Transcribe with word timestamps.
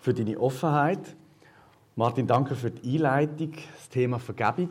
für 0.00 0.14
deine 0.14 0.38
Offenheit. 0.38 1.16
Martin, 1.94 2.26
danke 2.26 2.54
für 2.54 2.70
die 2.70 2.94
Einleitung, 2.94 3.52
das 3.74 3.88
Thema 3.88 4.18
Vergebung. 4.18 4.70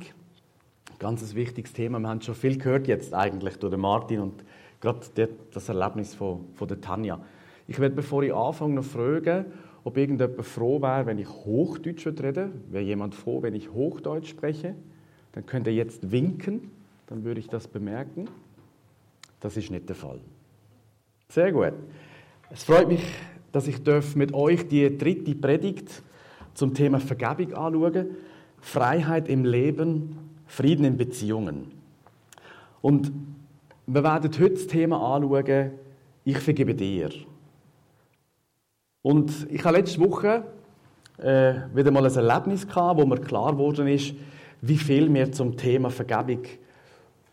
Ganz 0.99 1.21
ein 1.23 1.35
wichtiges 1.35 1.73
Thema. 1.73 1.99
Wir 1.99 2.07
haben 2.07 2.21
schon 2.21 2.35
viel 2.35 2.57
gehört 2.57 2.88
jetzt 2.88 3.13
eigentlich 3.13 3.57
durch 3.57 3.75
Martin 3.75 4.21
und 4.21 4.43
gerade 4.79 4.99
das 5.51 5.70
Erlebnis 5.70 6.13
von, 6.13 6.46
von 6.54 6.67
der 6.67 6.79
Tanja. 6.79 7.20
Ich 7.67 7.79
werde, 7.79 7.96
bevor 7.96 8.23
ich 8.23 8.33
anfange, 8.33 8.75
noch 8.75 8.83
fragen, 8.83 9.46
ob 9.83 9.97
irgendjemand 9.97 10.46
froh 10.46 10.82
wäre, 10.82 11.05
wenn 11.05 11.20
ich 11.20 11.29
Hochdeutsch 11.29 12.07
rede. 12.07 12.52
Wäre 12.70 12.84
jemand 12.84 13.16
froh, 13.16 13.41
wenn 13.41 13.55
ich 13.55 13.71
Hochdeutsch 13.71 14.29
spreche? 14.29 14.75
Dann 15.34 15.45
könnt 15.45 15.68
ihr 15.68 15.73
jetzt 15.73 16.11
winken, 16.11 16.71
dann 17.07 17.23
würde 17.23 17.39
ich 17.39 17.50
das 17.50 17.68
bemerken. 17.68 18.29
Das 19.39 19.57
ist 19.57 19.70
nicht 19.70 19.89
der 19.89 19.95
Fall. 19.95 20.20
Sehr 21.29 21.52
gut. 21.52 21.73
Es 22.50 22.63
freut 22.63 22.88
mich, 22.88 23.04
dass 23.55 23.69
ich 23.69 23.77
mit 24.15 24.33
euch 24.33 24.67
die 24.67 24.97
dritte 24.97 25.33
Predigt 25.33 26.04
zum 26.55 26.73
Thema 26.73 27.00
Vergebung 27.00 27.54
anschauen. 27.54 28.07
Freiheit 28.59 29.29
im 29.29 29.46
Leben, 29.46 30.18
Frieden 30.46 30.83
in 30.83 30.97
Beziehungen. 30.97 31.71
Und 32.81 33.13
wir 33.88 34.03
werden 34.03 34.30
heute 34.30 34.49
das 34.49 34.67
Thema 34.67 34.97
anschauen, 35.16 35.72
ich 36.25 36.38
vergebe 36.38 36.75
dir. 36.75 37.11
Und 39.02 39.47
ich 39.49 39.63
habe 39.63 39.77
letzte 39.77 40.02
Woche 40.02 40.44
äh, 41.17 41.53
wieder 41.73 41.91
mal 41.91 42.05
ein 42.05 42.13
Erlebnis 42.13 42.67
gehabt, 42.67 42.99
wo 42.99 43.05
mir 43.05 43.22
klar 43.22 43.53
geworden 43.53 43.88
ist, 43.88 44.16
wie 44.59 44.77
viel 44.77 45.13
wir 45.13 45.31
zum 45.31 45.55
Thema 45.55 45.89
Vergebung 45.89 46.41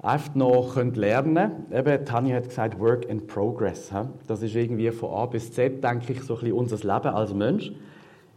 einfach 0.03 0.35
noch 0.35 0.77
lernen 0.77 1.35
können. 1.35 1.67
Eben, 1.73 2.05
Tanja 2.05 2.37
hat 2.37 2.49
gesagt, 2.49 2.79
Work 2.81 3.07
in 3.07 3.27
Progress. 3.27 3.91
Das 4.27 4.43
ist 4.43 4.55
irgendwie 4.55 4.91
von 4.91 5.11
A 5.11 5.27
bis 5.27 5.53
Z, 5.53 5.83
denke 5.83 6.13
ich, 6.13 6.23
so 6.23 6.35
ein 6.35 6.41
bisschen 6.41 6.57
unser 6.57 6.77
Leben 6.77 7.15
als 7.15 7.33
Mensch. 7.33 7.73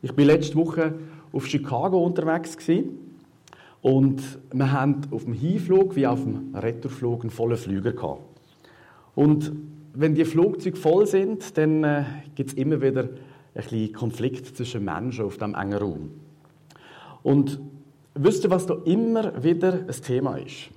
Ich 0.01 0.13
bin 0.13 0.27
letzte 0.27 0.55
Woche 0.55 0.93
auf 1.33 1.47
Chicago 1.47 2.03
unterwegs 2.03 2.55
und 3.81 4.21
wir 4.53 4.71
haben 4.71 5.01
auf 5.11 5.25
dem 5.25 5.33
Hinflug 5.33 5.95
wie 5.95 6.07
auf 6.07 6.23
dem 6.23 6.55
Retourflug 6.55 7.21
einen 7.21 7.31
vollen 7.31 7.57
Flüger. 7.57 8.19
Und 9.15 9.51
wenn 9.93 10.13
die 10.13 10.25
Flugzeuge 10.25 10.77
voll 10.77 11.07
sind, 11.07 11.57
dann 11.57 11.83
äh, 11.83 12.03
gibt 12.35 12.51
es 12.51 12.55
immer 12.55 12.81
wieder 12.81 13.03
ein 13.03 13.09
bisschen 13.53 13.93
Konflikt 13.93 14.57
zwischen 14.57 14.83
Menschen 14.85 15.25
auf 15.25 15.37
diesem 15.37 15.55
engen 15.55 15.77
Raum. 15.77 16.11
Und 17.23 17.59
wisst 18.13 18.43
ihr, 18.43 18.49
was 18.49 18.65
da 18.65 18.75
immer 18.85 19.43
wieder 19.43 19.85
ein 19.87 20.01
Thema 20.03 20.37
ist? 20.37 20.69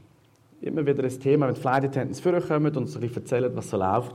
Immer 0.61 0.85
wieder 0.85 1.05
ein 1.05 1.21
Thema, 1.21 1.47
wenn 1.47 1.55
die 1.55 1.61
Flight 1.61 1.85
Attendants 1.85 2.21
vorkommen 2.21 2.67
und 2.67 2.77
uns 2.77 2.97
erzählen, 2.97 3.55
was 3.55 3.71
so 3.71 3.77
läuft. 3.77 4.15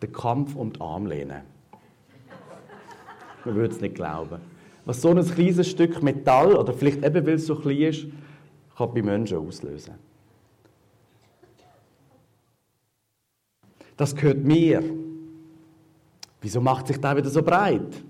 Der 0.00 0.10
Kampf 0.10 0.54
um 0.56 0.72
die 0.72 0.80
Armlehne. 0.80 1.44
Man 3.44 3.54
würde 3.54 3.74
es 3.74 3.80
nicht 3.80 3.94
glauben. 3.94 4.40
Was 4.84 5.00
so 5.00 5.10
ein 5.10 5.24
kleines 5.24 5.70
Stück 5.70 6.02
Metall, 6.02 6.56
oder 6.56 6.72
vielleicht 6.72 7.04
eben, 7.04 7.26
weil 7.26 7.34
es 7.34 7.46
so 7.46 7.54
klein 7.56 7.82
ist, 7.82 8.06
kann 8.76 8.92
bei 8.92 9.02
Menschen 9.02 9.38
auslösen. 9.38 9.94
Das 13.96 14.14
gehört 14.16 14.38
mir. 14.38 14.82
Wieso 16.40 16.60
macht 16.60 16.88
sich 16.88 16.98
da 16.98 17.16
wieder 17.16 17.30
so 17.30 17.42
breit? 17.42 18.02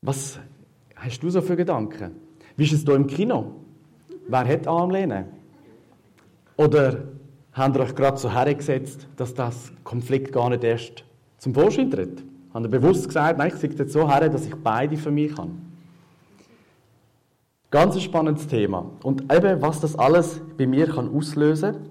Was 0.00 0.38
hast 0.94 1.20
du 1.20 1.30
so 1.30 1.40
für 1.42 1.56
Gedanken? 1.56 2.14
Wie 2.56 2.64
ist 2.64 2.72
es 2.72 2.82
hier 2.84 2.94
im 2.94 3.06
Kino? 3.06 3.61
Wer 4.32 4.48
hat 4.48 4.66
Armlehne? 4.66 5.26
Oder 6.56 7.02
habt 7.52 7.76
ihr 7.76 7.82
euch 7.82 7.94
gerade 7.94 8.16
so 8.16 8.32
hergesetzt, 8.32 9.06
dass 9.16 9.34
das 9.34 9.70
Konflikt 9.84 10.32
gar 10.32 10.48
nicht 10.48 10.64
erst 10.64 11.04
zum 11.36 11.52
Vorschein 11.52 11.90
tritt? 11.90 12.24
Habt 12.54 12.64
ihr 12.64 12.70
bewusst 12.70 13.08
gesagt, 13.08 13.36
nein, 13.36 13.48
ich 13.48 13.56
sitze 13.56 13.82
jetzt 13.82 13.92
so 13.92 14.10
her, 14.10 14.30
dass 14.30 14.46
ich 14.46 14.54
beide 14.54 14.96
für 14.96 15.10
mich 15.10 15.36
habe? 15.36 15.50
Ganz 17.70 17.94
ein 17.94 18.00
spannendes 18.00 18.46
Thema. 18.46 18.90
Und 19.02 19.30
eben, 19.30 19.60
was 19.60 19.80
das 19.80 19.98
alles 19.98 20.40
bei 20.56 20.66
mir 20.66 20.86
kann 20.86 21.14
auslösen 21.14 21.72
kann. 21.72 21.82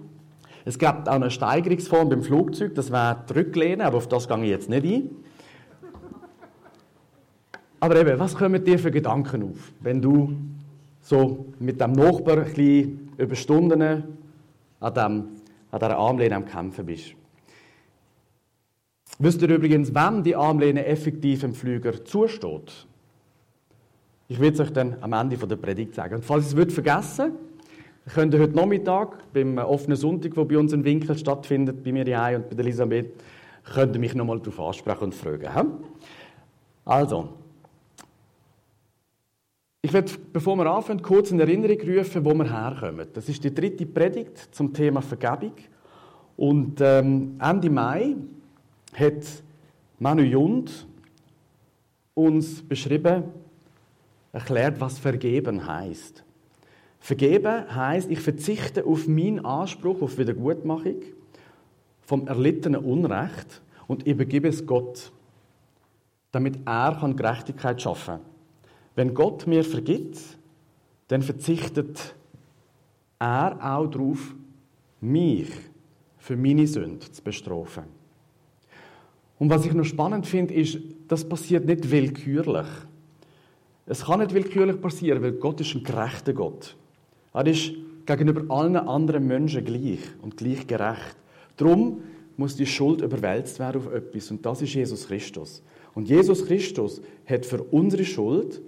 Es 0.66 0.80
gibt 0.80 1.07
auch 1.09 1.13
eine 1.13 1.30
Steigerungsform 1.30 2.09
beim 2.09 2.24
Flugzeug, 2.24 2.74
das 2.74 2.91
wäre 2.91 3.24
die 3.30 3.34
Rücklehne, 3.34 3.85
aber 3.85 3.97
auf 3.97 4.07
das 4.07 4.28
gehe 4.28 4.44
ich 4.44 4.50
jetzt 4.50 4.68
nicht 4.68 4.84
ein. 4.84 5.09
Aber 7.80 7.96
eben, 7.97 8.18
was 8.18 8.34
kommen 8.34 8.63
dir 8.63 8.80
für 8.80 8.90
Gedanken 8.90 9.44
auf, 9.44 9.72
wenn 9.80 10.01
du 10.01 10.35
so 11.12 11.46
mit 11.60 11.82
dem 11.82 11.92
Nachbar 11.92 12.38
ein 12.38 12.46
bisschen 12.46 13.10
über 13.18 13.36
Stunden 13.36 13.82
an, 13.82 14.94
dem, 14.94 15.28
an 15.70 15.80
dieser 15.80 15.98
Armlehne 15.98 16.36
am 16.38 16.46
Kämpfen 16.46 16.86
bist. 16.86 17.14
Wisst 19.20 19.42
ihr 19.42 19.50
übrigens, 19.50 19.94
wem 19.94 20.24
die 20.24 20.38
Armlehne 20.38 20.86
effektiv 20.86 21.44
im 21.44 21.54
Flüger 21.54 22.04
zusteht? 22.06 22.88
Ich 24.30 24.40
werde 24.40 24.54
es 24.54 24.60
euch 24.62 24.72
dann 24.72 24.96
am 25.02 25.12
Ende 25.12 25.36
der 25.36 25.58
Predigt 25.58 25.96
sagen. 25.96 26.16
Und 26.16 26.26
falls 26.26 26.54
ihr 26.54 26.66
es 26.66 26.74
vergessen 26.74 27.34
könnt 28.16 28.34
ihr 28.34 28.40
heute 28.40 28.56
Nachmittag 28.56 29.32
beim 29.34 29.58
offenen 29.58 29.98
Sonntag, 29.98 30.36
wo 30.38 30.46
bei 30.46 30.58
uns 30.58 30.72
in 30.72 30.84
Winkel 30.84 31.18
stattfindet, 31.18 31.84
bei 31.84 31.92
mir 31.92 32.06
und 32.36 32.50
bei 32.50 32.56
Elisabeth, 32.58 33.14
könnt 33.74 33.96
ihr 33.96 34.00
mich 34.00 34.16
nochmal 34.16 34.40
darauf 34.40 34.60
ansprechen 34.60 35.04
und 35.04 35.16
fragen. 35.16 35.72
Also, 36.86 37.30
ich 39.91 39.94
werde, 39.94 40.13
bevor 40.31 40.56
wir 40.56 40.68
anfangen, 40.68 41.02
kurz 41.02 41.31
in 41.31 41.40
Erinnerung 41.41 41.78
rufen, 41.81 42.24
wo 42.24 42.34
wir 42.34 42.50
herkommen. 42.50 43.07
Das 43.13 43.28
ist 43.28 43.44
die 43.44 43.53
dritte 43.53 43.85
Predigt 43.85 44.56
zum 44.56 44.74
Thema 44.74 45.02
Vergebung. 45.02 45.52
Und 46.38 46.79
ähm, 46.79 47.35
Ende 47.41 47.69
Mai 47.69 48.16
hat 48.94 49.44
Manu 50.00 50.22
Jund 50.22 50.88
uns 52.13 52.62
beschrieben, 52.62 53.24
erklärt, 54.31 54.80
was 54.80 54.97
vergeben 54.97 55.68
heißt. 55.68 56.24
Vergeben 57.01 57.75
heißt, 57.75 58.09
ich 58.09 58.22
verzichte 58.22 58.85
auf 58.85 59.09
meinen 59.09 59.44
Anspruch 59.44 60.01
auf 60.01 60.18
Wiedergutmachung 60.18 61.01
vom 62.01 62.28
erlittenen 62.28 62.81
Unrecht 62.81 63.62
und 63.88 64.07
übergebe 64.07 64.47
es 64.47 64.66
Gott, 64.66 65.12
damit 66.31 66.59
er 66.66 67.13
Gerechtigkeit 67.13 67.81
schaffen 67.81 68.19
kann. 68.19 68.31
Wenn 68.96 69.13
Gott 69.13 69.47
mir 69.47 69.63
vergibt, 69.63 70.19
dann 71.07 71.22
verzichtet 71.22 72.16
er 73.19 73.57
auch 73.62 73.88
darauf, 73.88 74.35
mich 75.00 75.50
für 76.18 76.38
meine 76.38 76.68
Sünde 76.68 77.12
zu 77.12 77.22
bestrafen. 77.22 77.84
Und 79.40 79.50
was 79.50 79.66
ich 79.66 79.74
noch 79.74 79.85
spannend 79.85 80.28
finde, 80.28 80.53
ist, 80.53 80.78
das 81.07 81.28
passiert 81.28 81.66
nicht 81.66 81.90
willkürlich. 81.90 82.68
Es 83.88 84.06
kann 84.06 84.19
nicht 84.19 84.34
willkürlich 84.34 84.80
passieren, 84.80 85.22
weil 85.24 85.34
Gott 85.34 85.59
ist 85.62 85.74
ein 85.74 85.84
gerechter 85.84 86.34
Gott. 86.34 86.75
Er 87.34 87.47
ist 87.47 87.74
gegenüber 88.06 88.44
allen 88.56 88.75
anderen 88.75 89.25
Menschen 89.25 89.66
gleich 89.66 90.00
und 90.22 90.38
gleich 90.38 90.68
gerecht. 90.68 91.16
Darum 91.57 92.01
muss 92.38 92.56
die 92.56 92.66
Schuld 92.66 93.01
überwälzt 93.01 93.59
werden 93.59 93.81
auf 93.81 93.94
etwas 93.94 94.31
und 94.31 94.46
das 94.46 94.62
ist 94.62 94.74
Jesus 94.74 95.07
Christus. 95.07 95.63
Und 95.94 96.07
Jesus 96.07 96.46
Christus 96.46 97.01
hat 97.25 97.46
für 97.46 97.63
unsere 97.63 98.06
Schuld 98.06 98.62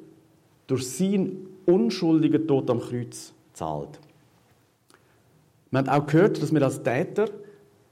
durch 0.68 0.88
seinen 0.88 1.48
unschuldigen 1.66 2.48
Tod 2.48 2.70
am 2.70 2.80
Kreuz 2.80 3.34
zahlt. 3.54 4.00
Wir 5.72 5.80
haben 5.80 5.90
auch 5.90 6.06
gehört, 6.06 6.42
dass 6.42 6.54
wir 6.54 6.62
als 6.62 6.84
Täter 6.84 7.30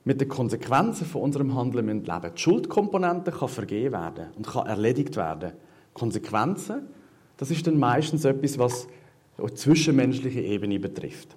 mit 0.04 0.22
den 0.22 0.28
Konsequenzen 0.28 1.06
von 1.06 1.22
unserem 1.22 1.56
Handeln 1.56 1.88
leben 1.88 2.04
müssen. 2.06 2.34
Die 2.36 2.42
Schuldkomponente 2.42 3.32
kann 3.32 3.50
vergeben 3.50 3.94
werden 3.94 4.28
und 4.36 4.48
kann 4.48 4.68
erledigt 4.68 5.16
werden. 5.16 5.54
Konsequenzen, 5.94 6.88
das 7.38 7.52
ist 7.52 7.66
dann 7.68 7.78
meistens 7.78 8.26
etwas, 8.26 8.58
was 8.58 8.88
die 9.38 9.54
zwischenmenschliche 9.54 10.42
Ebene 10.42 10.80
betrifft. 10.80 11.36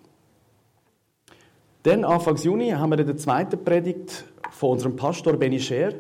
Dann, 1.83 2.05
Anfang 2.05 2.37
Juni, 2.37 2.71
haben 2.71 2.91
wir 2.91 2.97
der 2.97 3.17
zweiten 3.17 3.63
Predigt 3.63 4.25
von 4.51 4.71
unserem 4.71 4.97
Pastor 4.97 5.35
Benny 5.35 5.61
Scher 5.61 5.95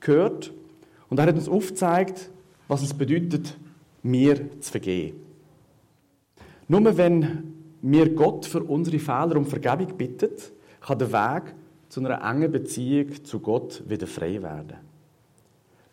gehört 0.00 0.52
und 1.08 1.18
er 1.18 1.26
hat 1.26 1.34
uns 1.36 1.48
aufgezeigt, 1.48 2.30
was 2.66 2.82
es 2.82 2.94
bedeutet, 2.94 3.56
mir 4.04 4.60
zu 4.60 4.70
vergeben. 4.70 5.20
Nur 6.68 6.96
wenn 6.96 7.54
mir 7.82 8.14
Gott 8.14 8.46
für 8.46 8.62
unsere 8.62 8.98
Fehler 8.98 9.36
um 9.36 9.44
Vergebung 9.44 9.96
bittet, 9.96 10.52
kann 10.80 10.98
der 10.98 11.12
Weg 11.12 11.54
zu 11.88 12.00
einer 12.00 12.22
engen 12.22 12.52
Beziehung 12.52 13.24
zu 13.24 13.40
Gott 13.40 13.82
wieder 13.88 14.06
frei 14.06 14.42
werden. 14.42 14.78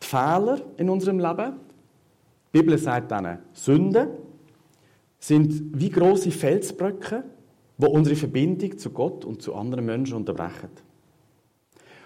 Die 0.01 0.05
Fehler 0.05 0.61
in 0.77 0.89
unserem 0.89 1.19
Leben, 1.19 1.53
die 2.53 2.59
Bibel 2.59 2.77
sagt 2.77 3.11
dann 3.11 3.39
Sünden, 3.53 4.09
sind 5.19 5.79
wie 5.79 5.89
große 5.89 6.31
Felsbrücken, 6.31 7.23
wo 7.77 7.87
unsere 7.87 8.15
Verbindung 8.15 8.77
zu 8.77 8.89
Gott 8.89 9.23
und 9.25 9.41
zu 9.41 9.55
anderen 9.55 9.85
Menschen 9.85 10.15
unterbrechen. 10.15 10.69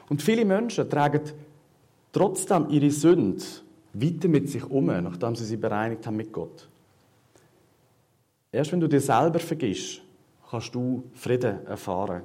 Und 0.09 0.21
viele 0.21 0.45
Menschen 0.45 0.89
tragen 0.89 1.21
trotzdem 2.11 2.69
ihre 2.69 2.91
Sünde 2.91 3.43
weiter 4.01 4.27
mit 4.27 4.49
sich 4.49 4.63
um, 4.69 4.85
nachdem 4.85 5.35
sie 5.35 5.45
sie 5.45 5.57
bereinigt 5.57 6.05
haben 6.05 6.17
mit 6.17 6.31
Gott. 6.31 6.67
Erst 8.51 8.71
wenn 8.71 8.79
du 8.79 8.87
dir 8.87 9.01
selber 9.01 9.39
vergisst, 9.39 10.01
kannst 10.49 10.73
du 10.75 11.03
Frieden 11.13 11.65
erfahren. 11.65 12.23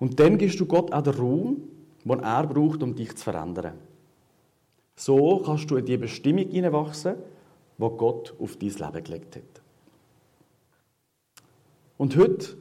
Und 0.00 0.18
dann 0.18 0.38
gibst 0.38 0.58
du 0.60 0.66
Gott 0.66 0.92
auch 0.92 1.02
den 1.02 1.14
Raum, 1.14 1.56
den 2.04 2.20
er 2.20 2.46
braucht, 2.46 2.82
um 2.82 2.94
dich 2.94 3.14
zu 3.16 3.24
verändern. 3.24 3.74
So 4.96 5.42
kannst 5.44 5.70
du 5.70 5.76
in 5.76 5.86
die 5.86 5.96
Bestimmung 5.96 6.48
hineinwachsen, 6.48 7.16
die 7.78 7.88
Gott 7.96 8.34
auf 8.38 8.56
dein 8.56 8.70
Leben 8.70 9.04
gelegt 9.04 9.36
hat. 9.36 9.62
Und 11.96 12.16
heute 12.16 12.56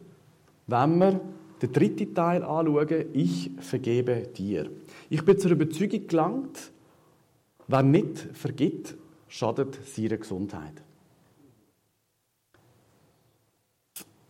wenn 0.67 0.99
wir 0.99 1.19
den 1.61 1.71
dritten 1.71 2.13
Teil 2.13 2.43
anschauen, 2.43 3.05
ich 3.13 3.51
vergebe 3.59 4.27
dir. 4.37 4.69
Ich 5.09 5.23
bin 5.23 5.39
zur 5.39 5.51
Überzeugung 5.51 6.07
gelangt, 6.07 6.71
wer 7.67 7.83
nicht 7.83 8.17
vergibt, 8.33 8.95
schadet 9.27 9.77
seiner 9.85 10.17
Gesundheit. 10.17 10.81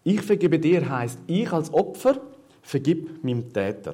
Ich 0.04 0.22
vergebe 0.22 0.58
dir 0.58 0.88
heißt, 0.90 1.20
ich 1.28 1.52
als 1.52 1.74
Opfer 1.74 2.22
vergib 2.62 3.24
meinem 3.24 3.52
Täter. 3.52 3.94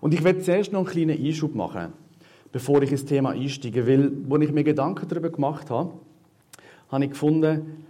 Und 0.00 0.14
ich 0.14 0.22
werde 0.22 0.40
zuerst 0.40 0.72
noch 0.72 0.80
einen 0.80 0.88
kleinen 0.88 1.24
Einschub 1.24 1.54
machen, 1.54 1.92
bevor 2.52 2.82
ich 2.82 2.90
ins 2.90 3.04
Thema 3.04 3.30
einsteige, 3.30 3.86
weil, 3.86 4.12
als 4.30 4.42
ich 4.44 4.52
mir 4.52 4.64
Gedanken 4.64 5.08
darüber 5.08 5.30
gemacht 5.30 5.70
habe, 5.70 5.94
habe 6.90 7.04
ich 7.04 7.10
gefunden, 7.10 7.84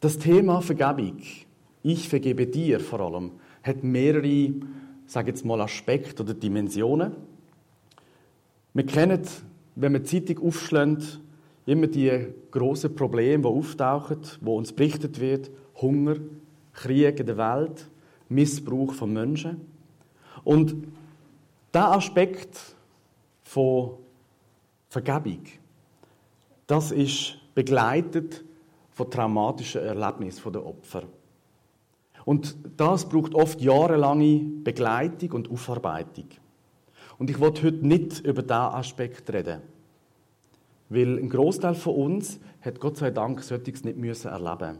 das 0.00 0.18
Thema 0.18 0.60
Vergebung, 0.60 1.18
ich 1.82 2.08
vergebe 2.08 2.46
dir 2.46 2.80
vor 2.80 3.00
allem, 3.00 3.32
hat 3.62 3.82
mehrere, 3.82 4.52
sage 5.06 5.30
jetzt 5.30 5.44
mal, 5.44 5.60
Aspekte 5.60 6.22
oder 6.22 6.34
Dimensionen. 6.34 7.12
Wir 8.74 8.86
kennen, 8.86 9.22
wenn 9.80 9.92
wir 9.92 10.00
die 10.00 10.26
Zeitung 10.26 10.46
aufschlägt, 10.46 11.20
immer 11.66 11.86
die 11.86 12.34
grossen 12.50 12.94
Probleme, 12.96 13.42
die 13.42 13.48
auftauchen, 13.48 14.18
wo 14.40 14.56
uns 14.58 14.72
berichtet 14.72 15.20
wird, 15.20 15.50
Hunger, 15.80 16.16
Krieg 16.72 17.20
in 17.20 17.26
der 17.26 17.36
Welt, 17.36 17.88
Missbrauch 18.28 18.92
von 18.92 19.12
Menschen. 19.12 19.60
Und 20.42 20.74
der 21.72 21.92
Aspekt 21.92 22.58
von 23.42 23.98
Vergebung, 24.88 25.44
das 26.66 26.90
ist 26.90 27.36
begleitet 27.54 28.44
von 28.90 29.10
traumatischen 29.10 29.82
Erlebnissen 29.82 30.52
der 30.52 30.66
Opfer. 30.66 31.04
Und 32.24 32.56
das 32.76 33.08
braucht 33.08 33.34
oft 33.34 33.60
jahrelange 33.60 34.40
Begleitung 34.64 35.32
und 35.32 35.50
Aufarbeitung. 35.50 36.26
Und 37.18 37.30
ich 37.30 37.40
wollte 37.40 37.64
heute 37.64 37.86
nicht 37.86 38.20
über 38.20 38.42
diesen 38.42 38.52
Aspekt 38.52 39.32
reden. 39.32 39.60
Weil 40.88 41.18
ein 41.18 41.28
Großteil 41.28 41.74
von 41.74 41.94
uns 41.94 42.38
hat 42.62 42.80
Gott 42.80 42.96
sei 42.96 43.10
Dank 43.10 43.42
solches 43.42 43.84
nicht 43.84 43.98
müssen 43.98 44.28
erleben. 44.28 44.78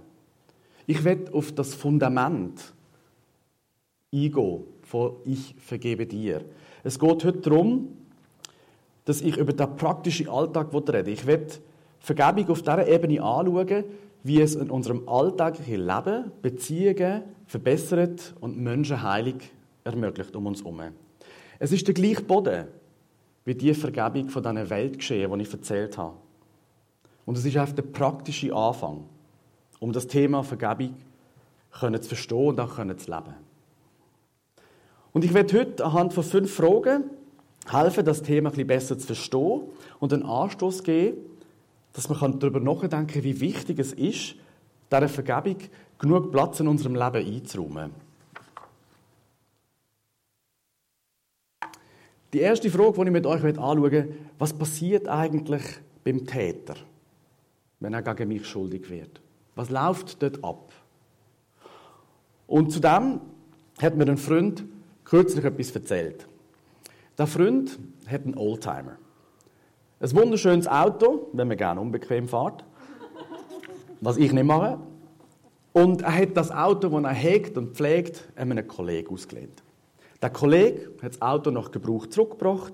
Ich 0.87 1.05
werde 1.05 1.35
auf 1.35 1.53
das 1.53 1.75
Fundament 1.75 2.73
eingehen 4.13 4.65
von 4.83 5.17
Ich 5.25 5.55
vergebe 5.59 6.07
dir. 6.07 6.45
Es 6.83 6.99
geht 6.99 7.25
heute 7.25 7.33
darum, 7.33 7.89
dass 9.05 9.21
ich 9.21 9.37
über 9.37 9.53
den 9.53 9.77
praktischen 9.77 10.29
Alltag 10.29 10.69
rede. 10.73 11.11
Ich 11.11 11.27
werde 11.27 11.55
Vergebung 11.99 12.49
auf 12.51 12.63
dieser 12.63 12.87
Ebene 12.87 13.23
anschauen, 13.23 13.85
wie 14.23 14.41
es 14.41 14.55
in 14.55 14.71
unserem 14.71 15.09
alltäglichen 15.09 15.87
Leben 15.87 16.33
Beziehungen 16.41 17.23
verbessert 17.47 18.35
und 18.41 18.59
Menschen 18.59 19.03
heilig 19.03 19.51
ermöglicht 19.85 20.35
um 20.37 20.47
uns 20.47 20.63
herum. 20.63 20.81
Es 21.59 21.73
ist 21.73 21.87
der 21.87 21.95
gleiche 21.95 22.23
Boden 22.23 22.67
wie 23.45 23.55
die 23.55 23.75
Vergebung 23.75 24.29
von 24.29 24.43
diesen 24.43 24.71
Weltgeschehen, 24.71 25.33
die 25.33 25.43
ich 25.43 25.53
erzählt 25.53 25.97
habe. 25.97 26.17
Und 27.25 27.39
es 27.39 27.45
ist 27.45 27.57
einfach 27.57 27.75
der 27.75 27.83
praktische 27.83 28.55
Anfang, 28.55 29.05
um 29.81 29.93
das 29.93 30.07
Thema 30.07 30.43
Vergebung 30.43 30.95
zu 31.73 32.01
verstehen 32.03 32.49
und 32.49 32.61
auch 32.61 32.77
zu 32.77 32.83
leben. 32.83 33.35
Und 35.13 35.25
ich 35.25 35.35
werde 35.35 35.59
heute 35.59 35.85
anhand 35.85 36.13
von 36.13 36.25
fünf 36.25 36.55
Fragen 36.55 37.05
helfen, 37.71 38.05
das 38.05 38.23
Thema 38.23 38.53
ein 38.53 38.67
besser 38.67 38.99
zu 38.99 39.07
verstehen 39.07 39.63
und 39.99 40.13
einen 40.13 40.25
Anstoß 40.25 40.83
geben, 40.83 41.19
dass 41.93 42.09
man 42.09 42.39
darüber 42.39 42.61
nachdenken 42.61 43.07
kann, 43.07 43.25
wie 43.25 43.41
wichtig 43.41 43.79
es 43.79 43.93
ist, 43.93 44.37
dieser 44.93 45.09
Vergebung 45.09 45.57
genug 45.99 46.31
Platz 46.31 46.61
in 46.61 46.69
unserem 46.69 46.95
Leben 46.95 47.27
einzuräumen. 47.27 48.08
Die 52.33 52.41
erste 52.41 52.71
Frage, 52.71 52.93
die 52.93 53.03
ich 53.05 53.11
mit 53.11 53.27
euch 53.27 53.43
anschauen 53.45 53.81
möchte, 53.81 54.09
was 54.39 54.53
passiert 54.53 55.09
eigentlich 55.09 55.63
beim 56.05 56.27
Täter, 56.27 56.75
wenn 57.81 57.95
er 57.95 58.03
gegen 58.03 58.29
mich 58.29 58.47
schuldig 58.47 58.91
wird? 58.91 59.21
Was 59.55 59.71
läuft 59.71 60.23
dort 60.23 60.45
ab? 60.45 60.73
Und 62.47 62.71
zudem 62.71 63.21
hat 63.81 63.97
mir 63.97 64.09
ein 64.09 64.19
Freund 64.19 64.65
kürzlich 65.05 65.45
etwas 65.45 65.71
erzählt. 65.71 66.27
Der 67.17 67.27
Freund 67.27 67.79
hat 68.07 68.25
einen 68.25 68.37
Oldtimer. 68.37 68.97
Ein 70.01 70.13
wunderschönes 70.15 70.69
Auto, 70.69 71.29
wenn 71.33 71.49
man 71.49 71.57
gerne 71.57 71.81
unbequem 71.81 72.29
fährt. 72.29 72.65
Was 74.01 74.17
ich 74.17 74.33
nicht 74.33 74.45
mache. 74.45 74.79
Und 75.73 76.03
er 76.03 76.15
hat 76.15 76.37
das 76.37 76.51
Auto, 76.51 76.89
das 76.89 77.05
er 77.05 77.13
hegt 77.13 77.57
und 77.57 77.75
pflegt, 77.75 78.29
einem 78.37 78.67
Kollegen 78.69 79.13
ausgelehnt. 79.13 79.63
Der 80.21 80.31
Kollege 80.31 80.91
hat 81.03 81.13
das 81.13 81.23
Auto 81.23 81.51
nach 81.51 81.71
Gebrauch 81.71 82.07
zurückgebracht 82.07 82.73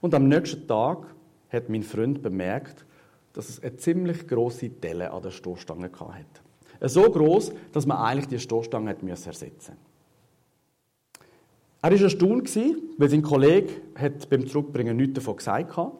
und 0.00 0.14
am 0.14 0.28
nächsten 0.28 0.66
Tag 0.66 1.06
hat 1.50 1.68
mein 1.68 1.82
Freund 1.82 2.22
bemerkt, 2.22 2.84
dass 3.32 3.48
es 3.48 3.62
eine 3.62 3.76
ziemlich 3.76 4.26
große 4.28 4.68
Delle 4.68 5.10
an 5.10 5.22
der 5.22 5.30
Stoßstange 5.30 5.90
hatte. 5.92 6.88
So 6.88 7.02
groß, 7.02 7.52
dass 7.72 7.86
man 7.86 7.98
eigentlich 7.98 8.28
die 8.28 8.38
Stoßstange 8.38 8.96
ersetzen 9.08 9.48
musste. 9.48 9.72
Er 11.80 11.92
war 11.92 12.00
erstaunt, 12.00 12.56
weil 12.96 13.08
sein 13.08 13.22
Kollege 13.22 13.72
hat 13.94 14.28
beim 14.28 14.46
Zurückbringen 14.46 14.96
nichts 14.96 15.14
davon 15.14 15.36
gesagt 15.36 15.76
hat. 15.76 15.92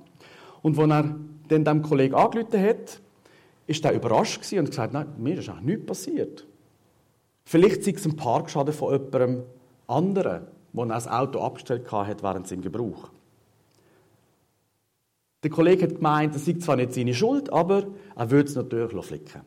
Und 0.62 0.78
als 0.78 0.90
er 0.90 1.16
dann 1.48 1.64
dem 1.64 1.82
Kollegen 1.82 2.14
angerufen 2.14 2.60
hat, 2.60 3.00
ist 3.66 3.84
er 3.84 3.92
überrascht 3.92 4.52
und 4.52 4.66
gesagt, 4.66 4.92
nein, 4.92 5.06
mir 5.18 5.38
ist 5.38 5.48
auch 5.48 5.60
nichts 5.60 5.86
passiert. 5.86 6.46
Vielleicht 7.44 7.84
sei 7.84 7.92
es 7.92 8.04
ein 8.04 8.16
Parkschaden 8.16 8.74
von 8.74 8.92
jemandem 8.92 9.42
anderen, 9.86 10.46
der 10.86 10.94
das 10.94 11.08
Auto 11.08 11.40
abgestellt 11.40 11.90
hat 11.90 12.22
während 12.22 12.46
seinem 12.46 12.62
Gebrauch. 12.62 13.10
Der 15.42 15.50
Kollege 15.50 15.84
hat 15.84 15.96
gemeint, 15.96 16.34
das 16.34 16.44
sei 16.44 16.54
zwar 16.54 16.76
nicht 16.76 16.94
seine 16.94 17.14
Schuld, 17.14 17.52
aber 17.52 17.86
er 18.16 18.30
würde 18.30 18.48
es 18.48 18.56
natürlich 18.56 19.06
flicken. 19.06 19.42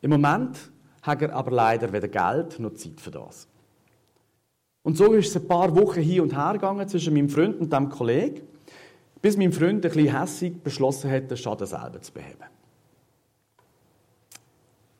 Im 0.00 0.10
Moment 0.10 0.70
hat 1.02 1.22
er 1.22 1.34
aber 1.34 1.50
leider 1.50 1.92
weder 1.92 2.08
Geld 2.08 2.60
noch 2.60 2.74
Zeit 2.74 3.00
für 3.00 3.10
das. 3.10 3.48
Und 4.82 4.96
so 4.96 5.12
ist 5.14 5.30
es 5.30 5.42
ein 5.42 5.48
paar 5.48 5.74
Wochen 5.74 6.00
hin 6.00 6.20
und 6.20 6.36
her 6.36 6.52
gegangen 6.52 6.88
zwischen 6.88 7.12
meinem 7.12 7.28
Freund 7.28 7.60
und 7.60 7.72
dem 7.72 7.88
Kollegen, 7.88 8.42
bis 9.20 9.36
mein 9.36 9.52
Freund 9.52 9.84
ein 9.84 9.90
bisschen 9.90 10.16
hässig 10.16 10.62
beschlossen 10.62 11.10
hat, 11.10 11.28
den 11.28 11.36
Schaden 11.36 11.66
selber 11.66 12.00
zu 12.00 12.12
beheben. 12.12 12.44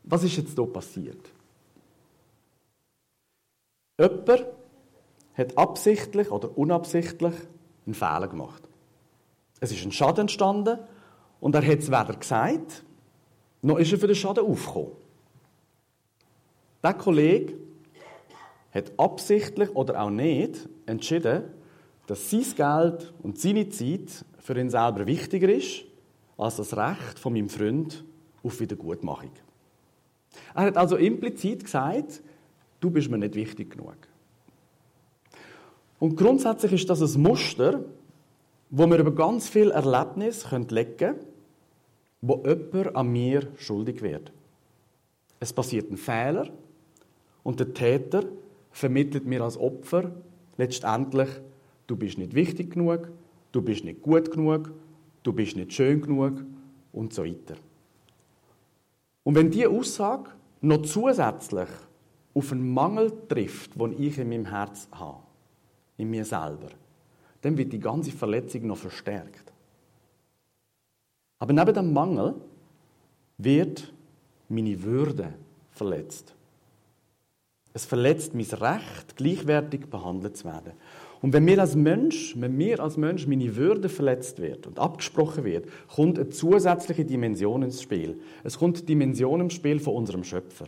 Was 0.02 0.25
ist 0.25 0.37
jetzt 0.37 0.56
hier 0.56 0.66
passiert? 0.66 1.30
Jemand 3.99 4.46
hat 5.37 5.59
absichtlich 5.59 6.31
oder 6.31 6.57
unabsichtlich 6.57 7.35
einen 7.85 7.95
Fehler 7.95 8.28
gemacht. 8.28 8.62
Es 9.61 9.73
ist 9.73 9.85
ein 9.85 9.93
Schaden 9.93 10.23
entstanden 10.23 10.78
und 11.40 11.55
er 11.55 11.66
hat 11.66 11.78
es 11.78 11.88
weder 11.88 12.14
gesagt, 12.14 12.85
noch 13.62 13.78
ist 13.78 13.93
er 13.93 13.99
für 13.99 14.07
den 14.07 14.16
Schaden 14.16 14.45
aufgekommen. 14.45 14.93
Der 16.83 16.95
Kollege 16.95 17.55
hat 18.73 18.93
absichtlich 18.99 19.75
oder 19.75 20.00
auch 20.00 20.11
nicht 20.11 20.69
entschieden, 20.87 21.45
dass 22.07 22.31
sein 22.31 22.45
Geld 22.57 23.12
und 23.23 23.38
seine 23.40 23.69
Zeit 23.69 24.25
für 24.38 24.59
ihn 24.59 24.71
selber 24.71 25.07
wichtiger 25.07 25.49
ist 25.49 25.85
als 26.38 26.57
das 26.57 26.76
Recht 26.76 27.19
von 27.19 27.33
meinem 27.33 27.49
Freund 27.49 28.05
auf 28.43 28.61
Wiedergutmachung. 28.61 29.33
Er 30.55 30.64
hat 30.64 30.76
also 30.76 30.97
implizit 30.97 31.64
gesagt, 31.64 32.23
du 32.81 32.90
bist 32.90 33.11
mir 33.11 33.19
nicht 33.19 33.35
wichtig 33.35 33.71
genug. 33.71 33.97
Und 35.98 36.16
grundsätzlich 36.16 36.72
ist 36.72 36.90
das 36.90 37.00
ein 37.00 37.22
Muster, 37.22 37.80
wo 38.70 38.86
wir 38.86 38.98
über 38.98 39.14
ganz 39.14 39.48
viel 39.48 39.70
Erlebnis 39.70 40.46
legen 40.50 40.96
können, 40.96 41.20
wo 42.20 42.42
jemand 42.44 42.96
an 42.96 43.08
mir 43.08 43.48
schuldig 43.56 44.02
wird. 44.02 44.32
Es 45.40 45.52
passiert 45.52 45.90
ein 45.90 45.96
Fehler 45.96 46.48
und 47.42 47.60
der 47.60 47.72
Täter 47.72 48.24
vermittelt 48.70 49.24
mir 49.26 49.42
als 49.42 49.58
Opfer 49.58 50.10
letztendlich, 50.56 51.28
du 51.86 51.96
bist 51.96 52.18
nicht 52.18 52.34
wichtig 52.34 52.72
genug, 52.72 53.10
du 53.52 53.62
bist 53.62 53.84
nicht 53.84 54.02
gut 54.02 54.30
genug, 54.30 54.72
du 55.22 55.32
bist 55.32 55.56
nicht 55.56 55.72
schön 55.72 56.00
genug 56.00 56.44
und 56.92 57.14
so 57.14 57.24
weiter. 57.24 57.56
Und 59.24 59.34
wenn 59.34 59.50
diese 59.50 59.70
Aussage 59.70 60.30
noch 60.60 60.82
zusätzlich 60.82 61.68
auf 62.34 62.52
einen 62.52 62.72
Mangel 62.72 63.12
trifft, 63.28 63.80
den 63.80 64.00
ich 64.02 64.18
in 64.18 64.28
meinem 64.28 64.46
Herz 64.46 64.88
habe, 64.92 65.25
in 65.96 66.10
mir 66.10 66.24
selber, 66.24 66.68
dann 67.42 67.56
wird 67.56 67.72
die 67.72 67.80
ganze 67.80 68.12
Verletzung 68.12 68.66
noch 68.66 68.78
verstärkt. 68.78 69.52
Aber 71.38 71.52
neben 71.52 71.74
dem 71.74 71.92
Mangel 71.92 72.34
wird 73.38 73.92
meine 74.48 74.82
Würde 74.82 75.34
verletzt. 75.70 76.34
Es 77.72 77.84
verletzt 77.84 78.34
mein 78.34 78.46
Recht, 78.46 79.16
gleichwertig 79.16 79.86
behandelt 79.90 80.38
zu 80.38 80.46
werden. 80.46 80.72
Und 81.20 81.32
wenn 81.32 81.44
mir 81.44 81.60
als 81.60 81.74
Mensch, 81.74 82.34
wenn 82.38 82.56
mir 82.56 82.80
als 82.80 82.96
Mensch 82.96 83.26
meine 83.26 83.54
Würde 83.54 83.88
verletzt 83.88 84.40
wird 84.40 84.66
und 84.66 84.78
abgesprochen 84.78 85.44
wird, 85.44 85.66
kommt 85.94 86.18
eine 86.18 86.30
zusätzliche 86.30 87.04
Dimension 87.04 87.62
ins 87.62 87.82
Spiel. 87.82 88.18
Es 88.44 88.58
kommt 88.58 88.80
die 88.80 88.86
Dimension 88.86 89.40
im 89.40 89.50
Spiel 89.50 89.78
von 89.78 89.94
unserem 89.94 90.24
Schöpfer. 90.24 90.66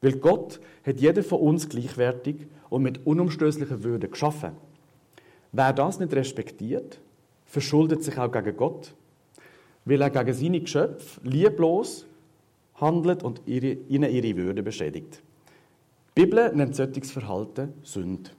Weil 0.00 0.16
Gott 0.18 0.60
hat 0.84 1.00
jeden 1.00 1.24
von 1.24 1.40
uns 1.40 1.68
gleichwertig 1.68 2.46
und 2.70 2.82
mit 2.82 3.06
unumstößlicher 3.06 3.82
Würde 3.82 4.08
geschaffen. 4.08 4.52
Wer 5.52 5.72
das 5.72 5.98
nicht 5.98 6.12
respektiert, 6.12 7.00
verschuldet 7.46 8.02
sich 8.04 8.18
auch 8.18 8.30
gegen 8.30 8.56
Gott, 8.56 8.94
weil 9.84 10.02
er 10.02 10.10
gegen 10.10 10.34
seine 10.34 10.60
Geschöpfe 10.60 11.20
lieblos 11.22 12.06
handelt 12.74 13.22
und 13.22 13.42
ihnen 13.46 14.10
ihre 14.10 14.36
Würde 14.36 14.62
beschädigt. 14.62 15.22
Die 16.16 16.24
Bibel 16.24 16.52
nennt 16.54 16.76
solches 16.76 17.10
Verhalten 17.10 17.72
Sünde. 17.82 18.30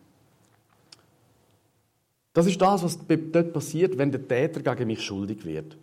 Das 2.33 2.45
ist 2.45 2.62
das, 2.62 2.83
was 2.83 3.00
dort 3.07 3.53
passiert, 3.53 3.98
wenn 3.98 4.12
der 4.12 4.27
Täter 4.27 4.62
gegen 4.62 4.88
mich 4.88 5.01
schuldig 5.01 5.43
wird. 5.43 5.77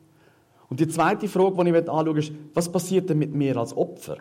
Und 0.68 0.80
die 0.80 0.88
zweite 0.88 1.28
Frage, 1.28 1.64
die 1.64 1.70
ich 1.70 1.88
anschaue, 1.88 2.18
ist, 2.18 2.32
was 2.54 2.70
passiert 2.70 3.10
denn 3.10 3.18
mit 3.18 3.34
mir 3.34 3.56
als 3.56 3.76
Opfer? 3.76 4.18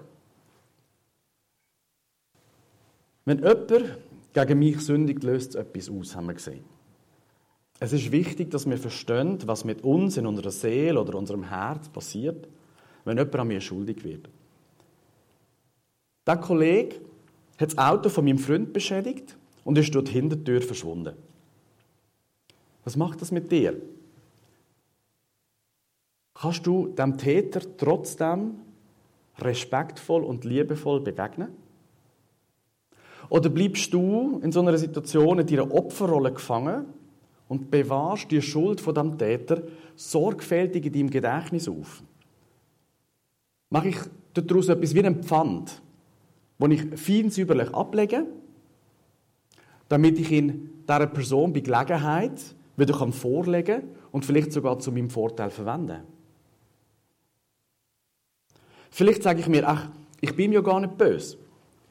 Wenn 3.25 3.39
jemand 3.39 3.97
gegen 4.35 4.59
mich 4.59 4.81
sündigt, 4.81 5.23
löst 5.23 5.51
es 5.51 5.55
etwas 5.55 5.89
aus, 5.89 6.15
haben 6.15 6.27
wir 6.27 6.33
gesehen. 6.33 6.65
Es 7.79 7.93
ist 7.93 8.11
wichtig, 8.11 8.51
dass 8.51 8.69
wir 8.69 8.77
verstehen, 8.77 9.39
was 9.45 9.65
mit 9.65 9.83
uns 9.83 10.17
in 10.17 10.27
unserer 10.27 10.51
Seele 10.51 11.01
oder 11.01 11.17
unserem 11.17 11.43
Herz 11.49 11.89
passiert, 11.89 12.47
wenn 13.05 13.17
jemand 13.17 13.35
an 13.35 13.47
mir 13.47 13.61
schuldig 13.61 14.03
wird. 14.03 14.29
Der 16.27 16.37
Kollege 16.37 16.97
hat 17.57 17.71
das 17.71 17.77
Auto 17.77 18.09
von 18.09 18.25
meinem 18.25 18.37
Freund 18.37 18.73
beschädigt 18.73 19.37
und 19.63 19.77
ist 19.77 19.93
durch 19.95 20.05
die 20.05 20.13
Hintertür 20.13 20.61
verschwunden. 20.61 21.15
Was 22.83 22.97
macht 22.97 23.21
das 23.21 23.31
mit 23.31 23.51
dir? 23.51 23.81
Kannst 26.33 26.65
du 26.67 26.87
dem 26.87 27.17
Täter 27.17 27.61
trotzdem 27.77 28.55
respektvoll 29.39 30.23
und 30.23 30.43
liebevoll 30.43 30.99
begegnen? 30.99 31.64
Oder 33.29 33.49
bleibst 33.49 33.93
du 33.93 34.39
in 34.43 34.51
so 34.51 34.61
einer 34.61 34.77
Situation 34.77 35.39
in 35.39 35.47
deiner 35.47 35.71
Opferrolle 35.73 36.31
gefangen 36.31 36.85
und 37.47 37.71
bewahrst 37.71 38.29
die 38.31 38.41
Schuld 38.41 38.81
von 38.81 38.95
dem 38.95 39.17
Täter 39.17 39.61
sorgfältig 39.95 40.85
in 40.85 40.93
deinem 40.93 41.09
Gedächtnis 41.09 41.67
auf? 41.67 42.03
Mache 43.69 43.89
ich 43.89 43.97
daraus 44.33 44.69
etwas 44.69 44.93
wie 44.93 45.03
ein 45.03 45.23
Pfand, 45.23 45.81
wo 46.59 46.67
ich 46.67 46.83
fein 46.95 47.29
säuberlich 47.29 47.73
ablege, 47.73 48.25
damit 49.89 50.19
ich 50.19 50.31
in 50.31 50.69
dieser 50.87 51.07
Person 51.07 51.53
bei 51.53 51.61
Gelegenheit 51.61 52.41
wieder 52.77 52.93
vorlegen 53.11 53.81
kann 53.81 53.89
und 54.11 54.25
vielleicht 54.25 54.51
sogar 54.51 54.79
zu 54.79 54.91
meinem 54.91 55.09
Vorteil 55.09 55.49
verwenden 55.49 56.01
Vielleicht 58.95 59.23
sage 59.23 59.41
ich 59.41 59.47
mir, 59.49 59.67
ach, 59.67 59.89
ich 60.21 60.33
bin 60.33 60.53
ja 60.53 60.61
gar 60.61 60.79
nicht 60.79 60.97
böse. 60.97 61.37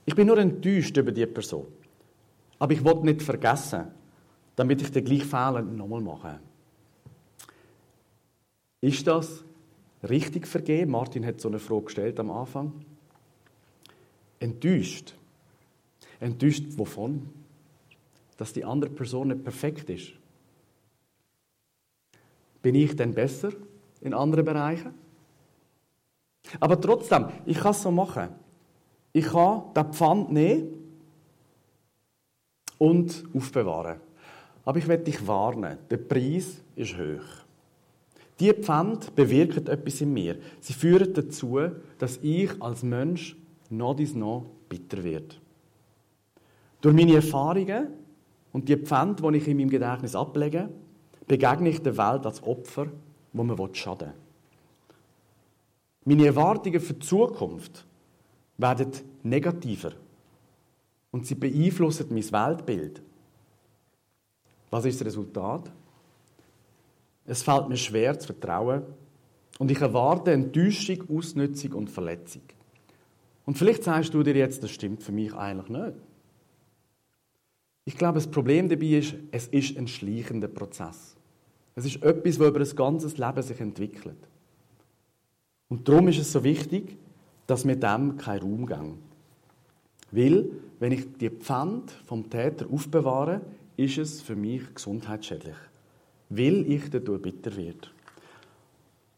Ich 0.07 0.15
bin 0.15 0.27
nur 0.27 0.39
enttäuscht 0.39 0.97
über 0.97 1.13
die 1.13 1.27
Person. 1.27 1.67
Aber 2.59 2.73
ich 2.73 2.85
will 2.85 3.01
nicht 3.03 3.23
vergessen, 3.23 3.87
damit 4.57 4.83
ich 4.83 4.91
den 4.91 5.05
gleichen 5.05 5.29
Fehler 5.29 5.63
nochmal 5.63 6.01
mache. 6.01 6.41
Ist 8.81 9.07
das 9.07 9.43
richtig 10.09 10.47
vergeben? 10.47 10.91
Martin 10.91 11.25
hat 11.25 11.41
so 11.41 11.49
eine 11.49 11.59
Frage 11.59 11.85
gestellt 11.85 12.21
am 12.21 12.31
Anfang. 12.31 12.73
Enttäuscht. 14.39 15.15
Enttäuscht 16.21 16.65
wovon? 16.77 17.31
Dass 18.37 18.53
die 18.53 18.65
andere 18.65 18.91
Person 18.91 19.29
nicht 19.29 19.43
perfekt 19.43 19.89
ist. 19.91 20.13
Bin 22.61 22.75
ich 22.75 22.95
denn 22.97 23.15
besser 23.15 23.53
in 24.01 24.15
anderen 24.15 24.45
Bereichen? 24.45 24.95
Aber 26.61 26.81
trotzdem, 26.81 27.29
ich 27.47 27.59
kann 27.59 27.73
es 27.73 27.83
so 27.83 27.91
machen. 27.91 28.29
Ich 29.17 29.27
kann 29.27 29.63
den 29.75 29.93
Pfand 29.93 30.33
nehmen 30.33 30.69
und 32.79 33.25
aufbewahren. 33.33 34.01
Aber 34.65 34.79
ich 34.79 34.89
werde 34.89 35.05
dich 35.05 35.25
warnen, 35.25 35.79
der 35.89 35.99
Preis 35.99 36.61
ist 36.75 36.99
hoch. 36.99 37.45
Die 38.41 38.53
Pfand 38.53 39.15
bewirken 39.15 39.69
etwas 39.69 40.01
in 40.01 40.13
mir. 40.13 40.37
Sie 40.61 40.73
führen 40.73 41.15
dazu, 41.15 41.61
dass 41.97 42.19
ich 42.23 42.61
als 42.61 42.83
Mensch 42.83 43.37
noch 43.71 43.95
dies 43.95 44.17
noch 44.17 44.47
bitter 44.69 45.05
werde. 45.05 45.37
Durch 46.81 46.97
meine 46.97 47.15
Erfahrungen 47.15 47.87
und 48.53 48.69
die 48.69 48.77
Pfand, 48.77 49.21
die 49.21 49.37
ich 49.37 49.47
in 49.47 49.57
meinem 49.59 49.71
Gedächtnis 49.71 50.17
ablege, 50.17 50.69
begegne 51.29 51.69
ich 51.69 51.81
der 51.81 51.97
Welt 51.97 52.27
als 52.27 52.43
Opfer, 52.43 52.89
wo 53.33 53.45
man 53.45 53.75
schaden 53.75 54.09
will. 54.09 54.15
Meine 56.05 56.27
Erwartungen 56.27 56.81
für 56.81 56.95
die 56.95 57.07
Zukunft 57.07 57.87
werden 58.59 58.93
negativer 59.23 59.93
und 61.11 61.27
sie 61.27 61.35
beeinflussen 61.35 62.07
mein 62.11 62.33
Weltbild. 62.33 63.03
Was 64.71 64.85
ist 64.85 65.01
das 65.01 65.07
Resultat? 65.07 65.71
Es 67.25 67.43
fällt 67.43 67.69
mir 67.69 67.77
schwer 67.77 68.19
zu 68.19 68.27
vertrauen 68.27 68.83
und 69.59 69.71
ich 69.71 69.81
erwarte 69.81 70.33
Enttäuschung, 70.33 71.09
Ausnutzung 71.09 71.73
und 71.73 71.91
Verletzung. 71.91 72.43
Und 73.47 73.59
vielleicht 73.59 73.85
sagst 73.85 74.13
du 74.15 74.23
dir 74.23 74.35
jetzt, 74.35 74.63
das 74.63 74.71
stimmt 74.71 75.03
für 75.03 75.13
mich 75.13 75.35
eigentlich 75.35 75.69
nicht. 75.69 75.97
Ich 77.85 77.97
glaube, 77.97 78.15
das 78.15 78.31
Problem 78.31 78.69
dabei 78.69 78.87
ist, 78.87 79.15
es 79.31 79.47
ist 79.49 79.77
ein 79.77 79.87
schleichender 79.87 80.49
Prozess. 80.49 81.15
Es 81.75 81.85
ist 81.85 82.03
etwas, 82.03 82.39
das 82.39 82.49
über 82.49 82.61
ein 82.61 82.77
ganzes 82.77 83.19
Leben 83.19 83.43
sich 83.43 83.61
entwickelt. 83.61 84.29
Und 85.69 85.89
darum 85.89 86.09
ist 86.09 86.19
es 86.19 86.33
so 86.33 86.43
wichtig, 86.45 86.97
dass 87.47 87.67
wir 87.67 87.77
dem 87.77 88.17
keinen 88.17 88.41
Raum 88.41 88.67
geben. 88.67 88.99
Weil, 90.11 90.47
wenn 90.79 90.93
ich 90.93 91.19
die 91.19 91.31
Pfand 91.31 91.91
vom 91.91 92.31
Täter 92.31 92.67
aufbewahre, 92.71 93.41
ist 93.77 93.99
es 93.99 94.23
für 94.23 94.37
mich 94.37 94.63
gesundheitsschädlich. 94.75 95.57
Weil 96.29 96.71
ich 96.71 96.91
dadurch 96.91 97.23
bitter 97.23 97.57
werde. 97.57 97.89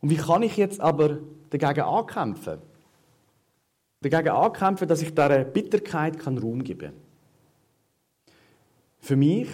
Und 0.00 0.10
wie 0.10 0.16
kann 0.16 0.42
ich 0.42 0.56
jetzt 0.56 0.80
aber 0.80 1.18
dagegen 1.50 1.86
ankämpfen? 1.86 2.58
Dagegen 4.00 4.28
ankämpfen, 4.28 4.88
dass 4.88 5.02
ich 5.02 5.10
dieser 5.10 5.44
Bitterkeit 5.44 6.26
Raum 6.26 6.62
geben 6.62 6.78
kann. 6.78 7.06
Für 9.00 9.16
mich 9.16 9.48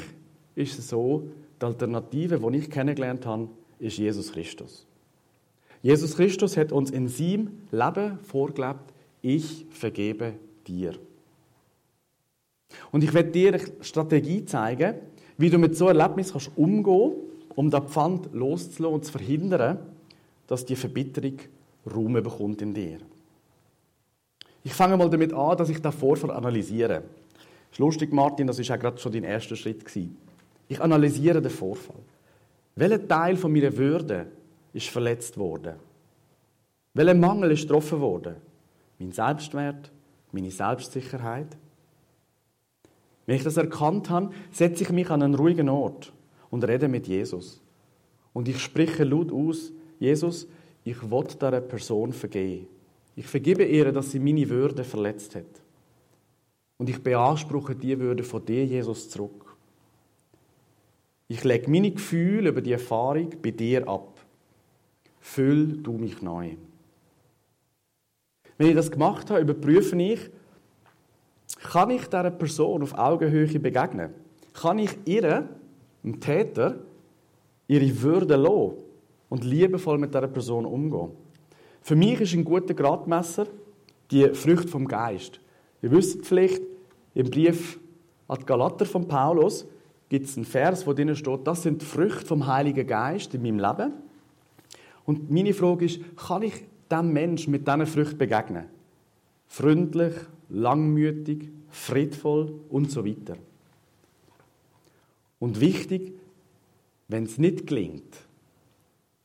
ist 0.55 0.79
es 0.79 0.89
so, 0.89 1.29
die 1.61 1.67
Alternative, 1.67 2.39
die 2.39 2.59
ich 2.59 2.71
kennengelernt 2.71 3.27
habe, 3.27 3.49
ist 3.79 3.99
Jesus 3.99 4.33
Christus. 4.33 4.87
Jesus 5.83 6.17
Christus 6.17 6.57
hat 6.57 6.73
uns 6.73 6.91
in 6.91 7.09
seinem 7.09 7.63
Leben 7.71 8.19
vorgelebt, 8.23 8.93
ich 9.21 9.67
vergebe 9.71 10.35
dir. 10.67 10.95
Und 12.91 13.05
ich 13.05 13.13
werde 13.13 13.31
dir 13.31 13.55
eine 13.55 13.63
Strategie 13.81 14.45
zeigen, 14.45 14.95
wie 15.37 15.51
du 15.51 15.59
mit 15.59 15.77
so 15.77 15.89
einem 15.89 16.01
Erlebnis 16.01 16.33
kannst 16.33 16.51
umgehen 16.57 17.13
um 17.55 17.71
das 17.71 17.85
Pfand 17.85 18.33
loszulassen 18.33 18.95
und 18.95 19.05
zu 19.05 19.13
verhindern, 19.13 19.79
dass 20.47 20.65
die 20.65 20.77
Verbitterung 20.77 21.39
Raum 21.93 22.13
bekommt 22.15 22.63
in 22.63 22.75
dir. 22.75 22.99
Ich 24.65 24.73
fange 24.73 24.97
mal 24.97 25.11
damit 25.11 25.33
an, 25.33 25.57
dass 25.57 25.69
ich 25.69 25.81
den 25.81 25.93
Vorfall 25.93 26.31
analysiere. 26.31 27.03
Ist 27.73 27.79
lustig, 27.79 28.13
Martin, 28.13 28.47
das 28.47 28.59
war 28.59 28.77
auch 28.77 28.81
gerade 28.81 28.99
schon 28.99 29.13
dein 29.13 29.25
erster 29.25 29.57
Schritt. 29.57 29.85
Ich 30.69 30.81
analysiere 30.81 31.43
den 31.43 31.51
Vorfall. 31.51 31.97
Welcher 32.77 33.07
Teil 33.07 33.37
von 33.37 33.53
meiner 33.53 33.77
Würde 33.77 34.27
ist 34.73 34.89
verletzt 34.89 35.37
worden? 35.39 35.77
Welcher 36.95 37.15
Mangel 37.15 37.53
ist 37.53 37.63
getroffen 37.63 38.01
worden? 38.01 38.37
Mein 38.99 39.13
Selbstwert, 39.13 39.91
meine 40.31 40.51
Selbstsicherheit? 40.51 41.57
Wenn 43.27 43.37
ich 43.37 43.45
das 43.45 43.57
erkannt 43.57 44.11
habe, 44.11 44.31
setze 44.51 44.83
ich 44.83 44.91
mich 44.91 45.11
an 45.11 45.23
einen 45.23 45.35
ruhigen 45.35 45.69
Ort 45.69 46.13
und 46.51 46.65
rede 46.65 46.89
mit 46.89 47.07
Jesus. 47.07 47.61
Und 48.33 48.49
ich 48.49 48.59
spreche 48.59 49.05
laut 49.05 49.33
aus, 49.33 49.73
Jesus, 49.99 50.49
ich 50.85 51.11
will 51.11 51.25
dieser 51.25 51.61
Person 51.61 52.13
vergeben. 52.13 52.67
Ich 53.15 53.27
vergebe 53.27 53.65
ihr, 53.65 53.93
dass 53.93 54.11
sie 54.11 54.19
meine 54.19 54.49
Würde 54.49 54.85
verletzt 54.85 55.35
hat. 55.35 55.45
Und 56.79 56.89
ich 56.89 57.03
beanspruche 57.03 57.77
die 57.77 57.99
Würde 57.99 58.25
von 58.25 58.45
dir, 58.45 58.65
Jesus, 58.65 59.09
zurück. 59.09 59.57
Ich 61.29 61.45
lege 61.45 61.71
meine 61.71 61.91
Gefühle 61.91 62.51
über 62.51 62.61
die 62.61 62.73
Erfahrung 62.73 63.31
bei 63.41 63.53
dir 63.53 63.87
ab. 63.87 64.12
Füll 65.23 65.79
du 65.79 65.93
mich 65.93 66.21
neu. 66.21 66.57
Wenn 68.59 68.69
ich 68.69 68.75
das 68.75 68.91
gemacht 68.91 69.31
habe, 69.31 69.41
überprüfe 69.41 69.97
ich, 69.97 70.31
kann 71.63 71.91
ich 71.91 72.05
dieser 72.05 72.31
Person 72.31 72.83
auf 72.83 72.99
Augenhöhe 72.99 73.59
begegnen? 73.59 74.11
Kann 74.53 74.79
ich 74.79 74.91
ihr, 75.07 75.49
dem 76.03 76.21
Täter, 76.21 76.81
ihre 77.69 78.03
Würde 78.03 78.37
lassen 78.37 78.75
und 79.31 79.45
liebevoll 79.45 79.97
mit 79.97 80.13
dieser 80.13 80.29
Person 80.29 80.67
umgehen? 80.67 81.11
Für 81.81 81.97
mich 81.97 82.21
ist 82.21 82.35
ein 82.35 82.45
guter 82.45 82.75
Gradmesser 82.75 83.47
die 84.11 84.29
Frucht 84.35 84.69
vom 84.69 84.87
Geist. 84.87 85.41
Ihr 85.81 85.91
wisst 85.91 86.27
vielleicht, 86.27 86.63
im 87.15 87.31
Brief 87.31 87.79
an 88.29 88.39
die 88.41 88.47
Galater 88.47 88.85
von 88.85 89.07
Paulus 89.07 89.67
gibt 90.09 90.27
es 90.27 90.37
einen 90.37 90.45
Vers, 90.45 90.87
wo 90.87 90.93
drin 90.93 91.15
steht, 91.17 91.47
das 91.47 91.63
sind 91.63 91.81
die 91.81 91.87
Früchte 91.87 92.27
vom 92.27 92.47
Heiligen 92.47 92.87
Geist 92.87 93.35
in 93.35 93.43
meinem 93.43 93.59
Leben. 93.59 93.93
Und 95.05 95.31
meine 95.31 95.55
Frage 95.55 95.87
ist, 95.87 96.01
kann 96.17 96.43
ich 96.43 96.55
dem 96.91 97.13
Menschen 97.13 97.51
mit 97.51 97.67
diesen 97.67 97.87
Früchten 97.87 98.19
begegnen? 98.19 98.67
Freundlich, 99.47 100.15
langmütig, 100.49 101.51
friedvoll 101.69 102.61
und 102.69 102.91
so 102.91 103.05
weiter. 103.05 103.37
Und 105.39 105.61
wichtig, 105.61 106.13
wenn 107.09 107.25
es 107.25 107.39
nicht 107.39 107.67
gelingt, 107.67 108.17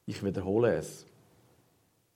ich 0.05 0.23
wiederhole 0.23 0.73
es, 0.73 1.05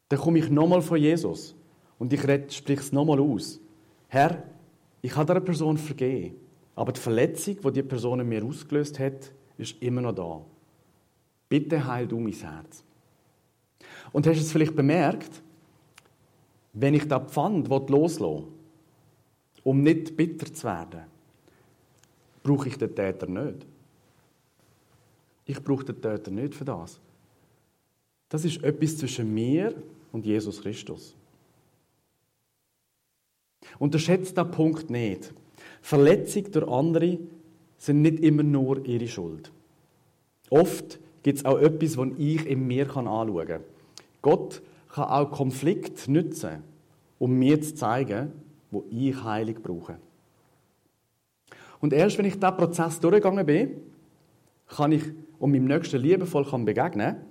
dann 0.10 0.20
komme 0.20 0.40
ich 0.40 0.50
nochmal 0.50 0.82
von 0.82 0.98
Jesus 0.98 1.56
und 2.00 2.12
ich 2.12 2.22
spreche 2.22 2.82
es 2.82 2.92
nochmal 2.92 3.20
aus. 3.20 3.60
Herr, 4.08 4.44
ich 5.02 5.16
habe 5.16 5.26
dieser 5.26 5.46
Person 5.46 5.78
vergeben, 5.78 6.36
aber 6.76 6.92
die 6.92 7.00
Verletzung, 7.00 7.58
die 7.62 7.72
die 7.72 7.84
Person 7.84 8.20
in 8.20 8.28
mir 8.28 8.44
ausgelöst 8.44 9.00
hat, 9.00 9.32
ist 9.58 9.82
immer 9.82 10.02
noch 10.02 10.14
da. 10.14 10.42
Bitte 11.48 11.86
heil 11.86 12.08
du 12.08 12.20
mein 12.20 12.34
Herz. 12.34 12.84
Und 14.12 14.28
hast 14.28 14.40
es 14.40 14.52
vielleicht 14.52 14.76
bemerkt, 14.76 15.42
wenn 16.74 16.94
ich 16.94 17.08
das 17.08 17.32
Pfand 17.32 17.68
loslasse, 17.68 18.44
um 19.64 19.84
nicht 19.84 20.16
bitter 20.16 20.52
zu 20.54 20.64
werden, 20.64 21.02
brauche 22.44 22.68
ich 22.68 22.78
den 22.78 22.96
Täter 22.96 23.28
nicht. 23.28 23.66
Ich 25.46 25.62
brauche 25.62 25.86
den 25.86 26.02
Täter 26.02 26.32
nicht 26.32 26.56
für 26.56 26.66
das. 26.66 27.00
Das 28.30 28.46
ist 28.46 28.64
etwas 28.64 28.98
zwischen 28.98 29.34
mir 29.34 29.76
und 30.12 30.26
Jesus 30.26 30.62
Christus. 30.62 31.16
Unterschätzt 33.78 34.38
den 34.38 34.50
Punkt 34.52 34.90
nicht. 34.90 35.34
Verletzung 35.82 36.52
durch 36.52 36.68
andere 36.68 37.20
sind 37.78 38.02
nicht 38.02 38.20
immer 38.20 38.44
nur 38.44 38.86
ihre 38.86 39.08
Schuld. 39.08 39.52
Oft 40.50 41.00
gibt 41.24 41.40
es 41.40 41.46
auch 41.46 41.60
etwas, 41.60 41.94
das 41.94 42.08
ich 42.18 42.46
in 42.46 42.68
mir 42.68 42.86
anschauen 42.96 43.48
kann. 43.48 43.64
Gott 44.22 44.62
kann 44.90 45.06
auch 45.06 45.32
Konflikt 45.32 46.08
nutzen, 46.08 46.64
um 47.20 47.38
mir 47.38 47.62
zu 47.62 47.76
zeigen, 47.76 48.32
wo 48.70 48.84
ich 48.90 49.24
Heilig 49.24 49.62
brauche. 49.62 49.98
Und 51.80 51.94
erst 51.94 52.18
wenn 52.18 52.26
ich 52.26 52.36
diesen 52.36 52.58
Prozess 52.58 53.00
durchgegangen 53.00 53.46
bin, 53.46 53.82
kann 54.68 54.92
ich, 54.92 55.04
um 55.40 55.52
meinem 55.52 55.66
Nächsten 55.66 56.00
liebevoll 56.00 56.46
begegnen 56.64 57.16
kann, 57.16 57.26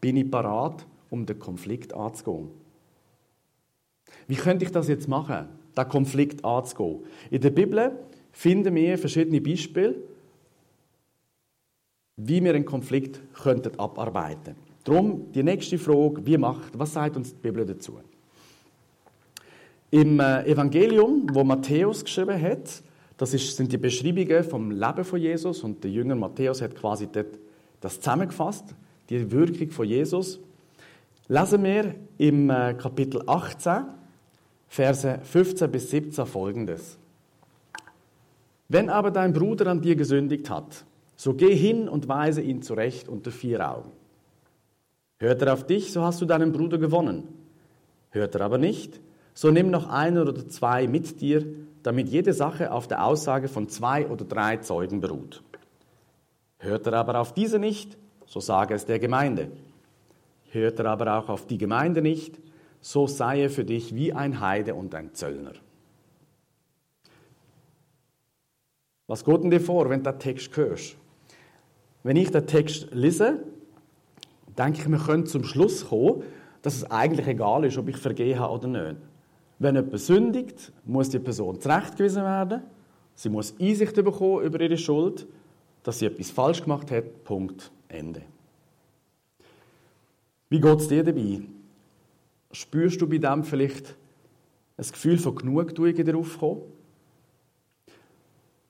bin 0.00 0.16
ich 0.16 0.30
parat, 0.30 0.86
um 1.08 1.24
den 1.24 1.38
Konflikt 1.38 1.94
anzugehen. 1.94 2.48
Wie 4.26 4.36
könnte 4.36 4.64
ich 4.64 4.72
das 4.72 4.88
jetzt 4.88 5.08
machen, 5.08 5.48
den 5.76 5.88
Konflikt 5.88 6.44
anzugehen? 6.44 7.04
In 7.30 7.40
der 7.40 7.50
Bibel 7.50 7.92
finden 8.32 8.74
wir 8.74 8.98
verschiedene 8.98 9.40
Beispiele, 9.40 9.96
wie 12.16 12.42
wir 12.42 12.54
einen 12.54 12.64
Konflikt 12.64 13.20
abarbeiten 13.78 14.54
könnten. 14.54 14.69
Darum 14.84 15.30
die 15.32 15.42
nächste 15.42 15.78
Frage, 15.78 16.24
wie 16.24 16.38
macht, 16.38 16.78
was 16.78 16.94
sagt 16.94 17.16
uns 17.16 17.34
die 17.34 17.40
Bibel 17.40 17.66
dazu? 17.66 17.98
Im 19.90 20.20
äh, 20.20 20.44
Evangelium, 20.44 21.26
wo 21.32 21.44
Matthäus 21.44 22.04
geschrieben 22.04 22.40
hat, 22.40 22.82
das 23.16 23.34
ist, 23.34 23.56
sind 23.56 23.70
die 23.70 23.76
Beschreibungen 23.76 24.44
vom 24.44 24.70
Leben 24.70 25.04
von 25.04 25.20
Jesus 25.20 25.62
und 25.62 25.84
der 25.84 25.90
Jünger 25.90 26.14
Matthäus 26.14 26.62
hat 26.62 26.74
quasi 26.74 27.08
das 27.80 28.00
zusammengefasst, 28.00 28.64
die 29.10 29.30
Wirkung 29.30 29.70
von 29.70 29.86
Jesus. 29.86 30.40
Lesen 31.28 31.62
wir 31.64 31.94
im 32.18 32.48
äh, 32.48 32.74
Kapitel 32.74 33.22
18, 33.26 33.84
Verse 34.68 35.18
15 35.24 35.70
bis 35.70 35.90
17 35.90 36.26
folgendes. 36.26 36.96
Wenn 38.68 38.88
aber 38.88 39.10
dein 39.10 39.32
Bruder 39.32 39.66
an 39.66 39.82
dir 39.82 39.96
gesündigt 39.96 40.48
hat, 40.48 40.84
so 41.16 41.34
geh 41.34 41.54
hin 41.54 41.88
und 41.88 42.06
weise 42.06 42.40
ihn 42.40 42.62
zurecht 42.62 43.08
unter 43.08 43.32
vier 43.32 43.68
Augen. 43.68 43.90
Hört 45.20 45.42
er 45.42 45.52
auf 45.52 45.66
dich, 45.66 45.92
so 45.92 46.02
hast 46.02 46.22
du 46.22 46.24
deinen 46.24 46.50
Bruder 46.50 46.78
gewonnen. 46.78 47.28
Hört 48.10 48.34
er 48.34 48.40
aber 48.40 48.56
nicht, 48.56 49.00
so 49.34 49.50
nimm 49.50 49.70
noch 49.70 49.88
einen 49.88 50.18
oder 50.18 50.48
zwei 50.48 50.88
mit 50.88 51.20
dir, 51.20 51.44
damit 51.82 52.08
jede 52.08 52.32
Sache 52.32 52.72
auf 52.72 52.88
der 52.88 53.04
Aussage 53.04 53.48
von 53.48 53.68
zwei 53.68 54.08
oder 54.08 54.24
drei 54.24 54.56
Zeugen 54.56 55.00
beruht. 55.00 55.42
Hört 56.58 56.86
er 56.86 56.94
aber 56.94 57.20
auf 57.20 57.34
diese 57.34 57.58
nicht, 57.58 57.98
so 58.26 58.40
sage 58.40 58.74
es 58.74 58.86
der 58.86 58.98
Gemeinde. 58.98 59.50
Hört 60.52 60.78
er 60.78 60.86
aber 60.86 61.18
auch 61.18 61.28
auf 61.28 61.46
die 61.46 61.58
Gemeinde 61.58 62.00
nicht, 62.00 62.40
so 62.80 63.06
sei 63.06 63.42
er 63.42 63.50
für 63.50 63.64
dich 63.64 63.94
wie 63.94 64.14
ein 64.14 64.40
Heide 64.40 64.74
und 64.74 64.94
ein 64.94 65.12
Zöllner. 65.12 65.52
Was 69.06 69.24
geht 69.24 69.42
denn 69.42 69.50
dir 69.50 69.60
vor, 69.60 69.90
wenn 69.90 70.02
du 70.02 70.10
den 70.10 70.18
Text 70.18 70.56
hörst? 70.56 70.96
Wenn 72.02 72.16
ich 72.16 72.30
den 72.30 72.46
Text 72.46 72.88
lese, 72.92 73.42
denke 74.60 74.80
ich, 74.80 74.88
wir 74.88 74.98
können 74.98 75.26
zum 75.26 75.44
Schluss 75.44 75.88
kommen, 75.88 76.22
dass 76.62 76.76
es 76.76 76.90
eigentlich 76.90 77.26
egal 77.26 77.64
ist, 77.64 77.78
ob 77.78 77.88
ich 77.88 77.96
vergehen 77.96 78.38
habe 78.38 78.52
oder 78.52 78.68
nicht. 78.68 79.00
Wenn 79.58 79.74
jemand 79.74 79.98
sündigt, 79.98 80.72
muss 80.84 81.10
die 81.10 81.18
Person 81.18 81.60
zurechtgewiesen 81.60 82.22
werden. 82.22 82.62
Sie 83.14 83.28
muss 83.28 83.54
Einsicht 83.58 83.94
bekommen 83.94 84.44
über 84.44 84.60
ihre 84.60 84.78
Schuld, 84.78 85.26
dass 85.82 85.98
sie 85.98 86.06
etwas 86.06 86.30
falsch 86.30 86.62
gemacht 86.62 86.90
hat. 86.90 87.24
Punkt. 87.24 87.70
Ende. 87.88 88.22
Wie 90.48 90.60
geht 90.60 90.80
es 90.80 90.88
dir 90.88 91.02
dabei? 91.02 91.42
Spürst 92.52 93.00
du 93.00 93.08
bei 93.08 93.18
dem 93.18 93.44
vielleicht 93.44 93.96
ein 94.76 94.86
Gefühl 94.90 95.18
von 95.18 95.34
Genugtuung 95.34 95.94
in 95.94 96.04
dir 96.04 96.16
aufkommen? 96.16 96.62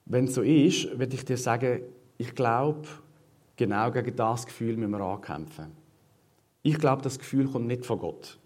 Wenn 0.06 0.24
es 0.24 0.34
so 0.34 0.42
ist, 0.42 0.98
würde 0.98 1.14
ich 1.14 1.24
dir 1.24 1.36
sagen, 1.36 1.82
ich 2.18 2.34
glaube, 2.34 2.88
genau 3.56 3.90
gegen 3.90 4.16
das 4.16 4.46
Gefühl 4.46 4.76
müssen 4.76 4.90
wir 4.90 5.00
ankämpfen. 5.00 5.79
Ich 6.62 6.78
glaube, 6.78 7.02
das 7.02 7.18
Gefühl 7.18 7.48
kommt 7.48 7.66
nicht 7.66 7.86
von 7.86 7.98
Gott. 7.98 8.38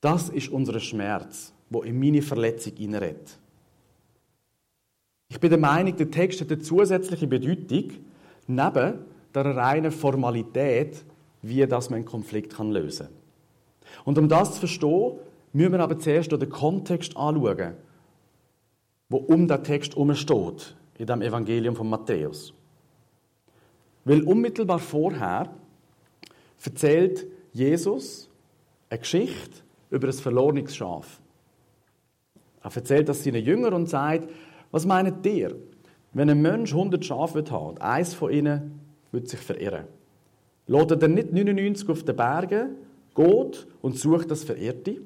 Das 0.00 0.28
ist 0.28 0.48
unser 0.50 0.80
Schmerz, 0.80 1.52
wo 1.70 1.82
in 1.82 1.98
meine 1.98 2.22
Verletzung 2.22 2.74
hineinredet. 2.76 3.38
Ich 5.28 5.40
bin 5.40 5.50
der 5.50 5.58
Meinung, 5.58 5.96
der 5.96 6.10
Text 6.10 6.40
hat 6.40 6.50
eine 6.50 6.60
zusätzliche 6.60 7.26
Bedeutung, 7.26 7.92
neben 8.46 8.98
der 9.34 9.56
reinen 9.56 9.90
Formalität, 9.90 11.04
wie 11.42 11.66
das 11.66 11.90
man 11.90 11.98
einen 11.98 12.04
Konflikt 12.04 12.56
lösen 12.58 13.06
kann. 13.06 14.04
Und 14.04 14.18
um 14.18 14.28
das 14.28 14.54
zu 14.54 14.60
verstehen, 14.60 15.18
müssen 15.52 15.72
wir 15.72 15.80
aber 15.80 15.98
zuerst 15.98 16.32
den 16.32 16.48
Kontext 16.48 17.16
anschauen, 17.16 17.74
wo 19.08 19.18
um 19.18 19.48
den 19.48 19.62
Text 19.62 19.92
steht, 19.92 20.76
in 20.98 21.06
dem 21.06 21.22
Evangelium 21.22 21.76
von 21.76 21.88
Matthäus. 21.88 22.52
Weil 24.04 24.22
unmittelbar 24.22 24.78
vorher 24.78 25.50
erzählt 26.64 27.26
Jesus 27.52 28.28
eine 28.88 29.00
Geschichte 29.00 29.62
über 29.90 30.08
ein 30.08 30.12
verlorenes 30.12 30.74
Schaf. 30.74 31.20
Er 32.62 32.74
erzählt 32.74 33.08
das 33.08 33.22
seinen 33.22 33.44
Jüngern 33.44 33.74
und 33.74 33.88
sagt, 33.88 34.28
was 34.70 34.86
meint 34.86 35.24
ihr, 35.26 35.54
wenn 36.12 36.30
ein 36.30 36.40
Mensch 36.40 36.72
100 36.72 37.04
Schafe 37.04 37.38
hat 37.38 37.52
und 37.52 37.80
eins 37.80 38.14
von 38.14 38.32
ihnen 38.32 38.80
wird 39.12 39.28
sich 39.28 39.40
verirren? 39.40 39.84
Lädt 40.66 40.90
er 40.90 41.08
nicht 41.08 41.32
99 41.32 41.88
auf 41.90 42.02
den 42.04 42.16
Bergen, 42.16 42.76
geht 43.14 43.66
und 43.82 43.98
sucht 43.98 44.30
das 44.30 44.44
Verirrte? 44.44 45.00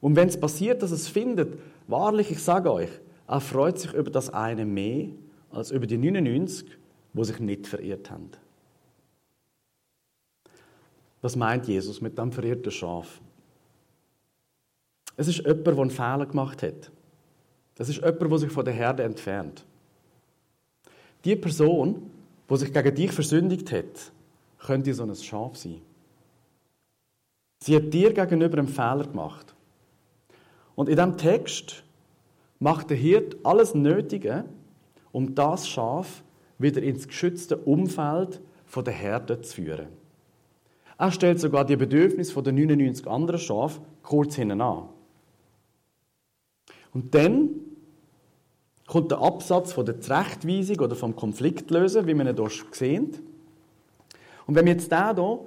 Und 0.00 0.16
wenn 0.16 0.28
es 0.28 0.40
passiert, 0.40 0.82
dass 0.82 0.90
es 0.90 1.08
findet, 1.08 1.58
wahrlich, 1.86 2.30
ich 2.30 2.42
sage 2.42 2.72
euch, 2.72 2.90
er 3.28 3.40
freut 3.40 3.78
sich 3.78 3.92
über 3.92 4.10
das 4.10 4.30
eine 4.30 4.64
mehr 4.64 5.08
als 5.50 5.70
über 5.70 5.86
die 5.86 5.98
99, 5.98 6.66
wo 7.12 7.22
sich 7.22 7.38
nicht 7.38 7.66
verirrt 7.66 8.10
haben. 8.10 8.30
Was 11.22 11.36
meint 11.36 11.68
Jesus 11.68 12.00
mit 12.00 12.16
dem 12.18 12.32
verirrten 12.32 12.72
Schaf? 12.72 13.20
Es 15.16 15.28
ist 15.28 15.38
jemand, 15.38 15.66
der 15.66 15.78
einen 15.78 15.90
Fehler 15.90 16.26
gemacht 16.26 16.62
hat. 16.62 16.90
Das 17.74 17.88
ist 17.88 17.96
jemand, 18.02 18.30
der 18.30 18.38
sich 18.38 18.50
von 18.50 18.64
der 18.64 18.74
Herde 18.74 19.02
entfernt. 19.02 19.64
Die 21.24 21.36
Person, 21.36 22.10
die 22.48 22.56
sich 22.56 22.72
gegen 22.72 22.94
dich 22.94 23.12
versündigt 23.12 23.70
hat, 23.72 24.12
könnte 24.58 24.94
so 24.94 25.02
ein 25.02 25.14
Schaf 25.14 25.56
sein. 25.56 25.82
Sie 27.62 27.76
hat 27.76 27.92
dir 27.92 28.14
gegenüber 28.14 28.58
einen 28.58 28.68
Fehler 28.68 29.04
gemacht. 29.06 29.54
Und 30.74 30.88
in 30.88 30.96
diesem 30.96 31.18
Text 31.18 31.82
macht 32.58 32.88
der 32.88 32.96
Hirt 32.96 33.36
alles 33.42 33.74
Nötige, 33.74 34.44
um 35.12 35.34
das 35.34 35.68
Schaf 35.68 36.22
wieder 36.58 36.82
ins 36.82 37.06
geschützte 37.06 37.58
Umfeld 37.58 38.40
der 38.74 38.92
Herde 38.92 39.42
zu 39.42 39.56
führen. 39.56 39.99
Er 41.00 41.10
stellt 41.10 41.40
sogar 41.40 41.64
die 41.64 41.76
Bedürfnisse 41.76 42.42
der 42.42 42.52
99 42.52 43.06
anderen 43.06 43.40
Schafe 43.40 43.80
kurz 44.02 44.34
hinten 44.34 44.60
an. 44.60 44.90
Und 46.92 47.14
dann 47.14 47.48
kommt 48.86 49.10
der 49.10 49.22
Absatz 49.22 49.72
von 49.72 49.86
der 49.86 49.98
Zurechtweisung 49.98 50.78
oder 50.80 50.94
vom 50.94 51.16
Konfliktlösen, 51.16 52.06
wie 52.06 52.12
wir 52.12 52.26
ihn 52.26 52.36
hier 52.36 52.50
sehen. 52.72 53.16
Und 54.46 54.54
wenn 54.54 54.66
wir 54.66 54.74
jetzt 54.74 54.92
den 54.92 55.14
hier 55.14 55.38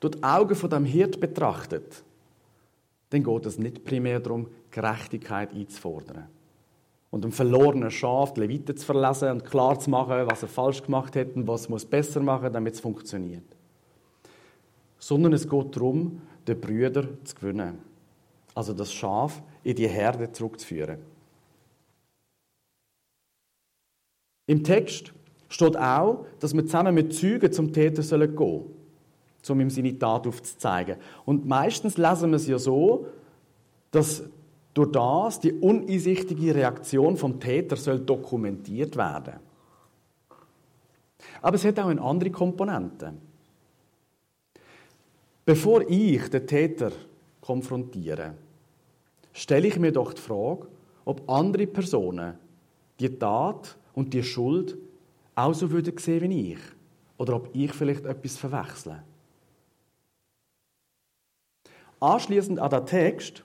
durch 0.00 0.14
die 0.14 0.22
Augen 0.22 0.54
von 0.54 0.70
dem 0.70 0.86
Hirt 0.86 1.20
betrachtet, 1.20 2.02
dann 3.10 3.22
geht 3.22 3.44
es 3.44 3.58
nicht 3.58 3.84
primär 3.84 4.18
darum, 4.18 4.46
Gerechtigkeit 4.70 5.52
einzufordern. 5.52 6.26
und 7.10 7.22
dem 7.22 7.32
verlorenen 7.32 7.90
Schaf 7.90 8.32
die 8.32 8.40
Leviten 8.40 8.78
zu 8.78 8.86
verlesen 8.86 9.32
und 9.32 9.44
klar 9.44 9.78
zu 9.78 9.90
machen, 9.90 10.26
was 10.26 10.40
er 10.40 10.48
falsch 10.48 10.82
gemacht 10.82 11.14
hat 11.16 11.36
und 11.36 11.46
was 11.46 11.68
muss 11.68 11.84
besser 11.84 12.20
machen, 12.20 12.50
damit 12.50 12.72
es 12.72 12.80
funktioniert. 12.80 13.44
Sondern 15.02 15.32
es 15.32 15.48
geht 15.48 15.74
darum, 15.74 16.22
den 16.46 16.60
Brüder 16.60 17.08
zu 17.24 17.34
gewinnen. 17.34 17.80
Also 18.54 18.72
das 18.72 18.92
Schaf 18.92 19.42
in 19.64 19.74
die 19.74 19.88
Herde 19.88 20.30
zurückzuführen. 20.30 20.98
Im 24.46 24.62
Text 24.62 25.12
steht 25.48 25.76
auch, 25.76 26.24
dass 26.38 26.54
wir 26.54 26.64
zusammen 26.64 26.94
mit 26.94 27.12
Zeugen 27.14 27.50
zum 27.50 27.72
Täter 27.72 28.02
gehen 28.02 28.36
sollen, 28.36 28.64
um 29.48 29.60
ihm 29.60 29.70
seine 29.70 29.98
Tat 29.98 30.24
aufzuzeigen. 30.24 30.98
Und 31.24 31.46
meistens 31.46 31.96
lesen 31.96 32.30
wir 32.30 32.36
es 32.36 32.46
ja 32.46 32.60
so, 32.60 33.06
dass 33.90 34.22
durch 34.74 34.92
das 34.92 35.40
die 35.40 35.52
uneinsichtige 35.52 36.54
Reaktion 36.54 37.16
vom 37.16 37.40
Täter 37.40 37.74
soll 37.74 37.98
dokumentiert 37.98 38.96
werden. 38.96 39.40
Aber 41.40 41.56
es 41.56 41.64
hat 41.64 41.80
auch 41.80 41.88
eine 41.88 42.00
andere 42.00 42.30
Komponente. 42.30 43.14
Bevor 45.44 45.82
ich 45.88 46.28
den 46.28 46.46
Täter 46.46 46.92
konfrontiere, 47.40 48.34
stelle 49.32 49.68
ich 49.68 49.78
mir 49.78 49.92
doch 49.92 50.12
die 50.12 50.20
Frage, 50.20 50.68
ob 51.04 51.28
andere 51.28 51.66
Personen 51.66 52.34
die 53.00 53.18
Tat 53.18 53.76
und 53.94 54.14
die 54.14 54.22
Schuld 54.22 54.76
auch 55.34 55.54
so 55.54 55.70
würden 55.70 55.96
sehen 55.98 56.30
wie 56.30 56.52
ich. 56.52 56.60
Oder 57.18 57.36
ob 57.36 57.50
ich 57.54 57.72
vielleicht 57.72 58.04
etwas 58.04 58.36
verwechsle. 58.36 59.02
Anschließend 62.00 62.58
an 62.58 62.70
den 62.70 62.86
Text 62.86 63.44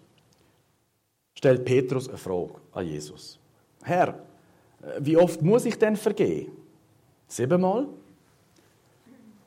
stellt 1.35 1.63
Petrus 1.63 2.09
eine 2.09 2.17
Frage 2.17 2.55
an 2.71 2.87
Jesus. 2.87 3.39
Herr, 3.83 4.19
wie 4.99 5.17
oft 5.17 5.41
muss 5.41 5.65
ich 5.65 5.77
denn 5.77 5.95
vergehen? 5.95 6.51
Siebenmal? 7.27 7.87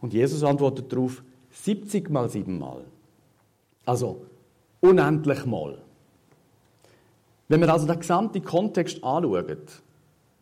Und 0.01 0.13
Jesus 0.13 0.43
antwortet 0.43 0.93
darauf, 0.93 1.23
70 1.51 2.11
mal 2.11 2.29
siebenmal. 2.29 2.85
Also 3.85 4.27
unendlich 4.81 5.45
mal. 5.47 5.79
Wenn 7.49 7.61
wir 7.61 7.73
also 7.73 7.87
den 7.87 7.99
gesamten 7.99 8.43
Kontext 8.45 9.03
anschauen, 9.03 9.59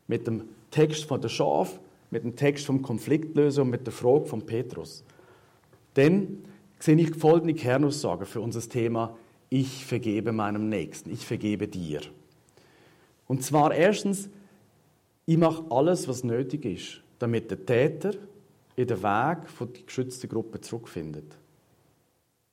mit 0.07 0.27
dem 0.27 0.43
Text 0.71 1.05
von 1.05 1.21
der 1.21 1.29
Schaf, 1.29 1.81
mit 2.11 2.25
dem 2.25 2.37
Text 2.37 2.67
vom 2.67 2.83
Konfliktlöser 2.83 3.63
und 3.63 3.71
mit 3.71 3.87
der 3.87 3.93
Frage 3.93 4.27
von 4.27 4.45
Petrus, 4.45 5.05
dann 5.95 6.45
sehe 6.79 6.97
ich 6.97 7.15
folgende 7.15 7.55
Kernaussage 7.55 8.27
für 8.27 8.41
unser 8.41 8.61
Thema 8.61 9.17
Ich 9.51 9.85
vergebe 9.85 10.33
meinem 10.33 10.69
Nächsten, 10.69 11.11
ich 11.11 11.27
vergebe 11.27 11.69
dir. 11.69 12.01
Und 13.27 13.43
zwar 13.43 13.75
erstens, 13.75 14.29
ich 15.27 15.37
mache 15.37 15.65
alles, 15.71 16.09
was 16.09 16.25
nötig 16.25 16.65
ist, 16.65 17.03
damit 17.19 17.51
der 17.51 17.65
Täter 17.65 18.13
in 18.79 18.87
den 18.87 19.03
Weg 19.03 19.39
der 19.59 19.83
geschützten 19.85 20.29
Gruppe 20.29 20.61
zurückfindet. 20.61 21.37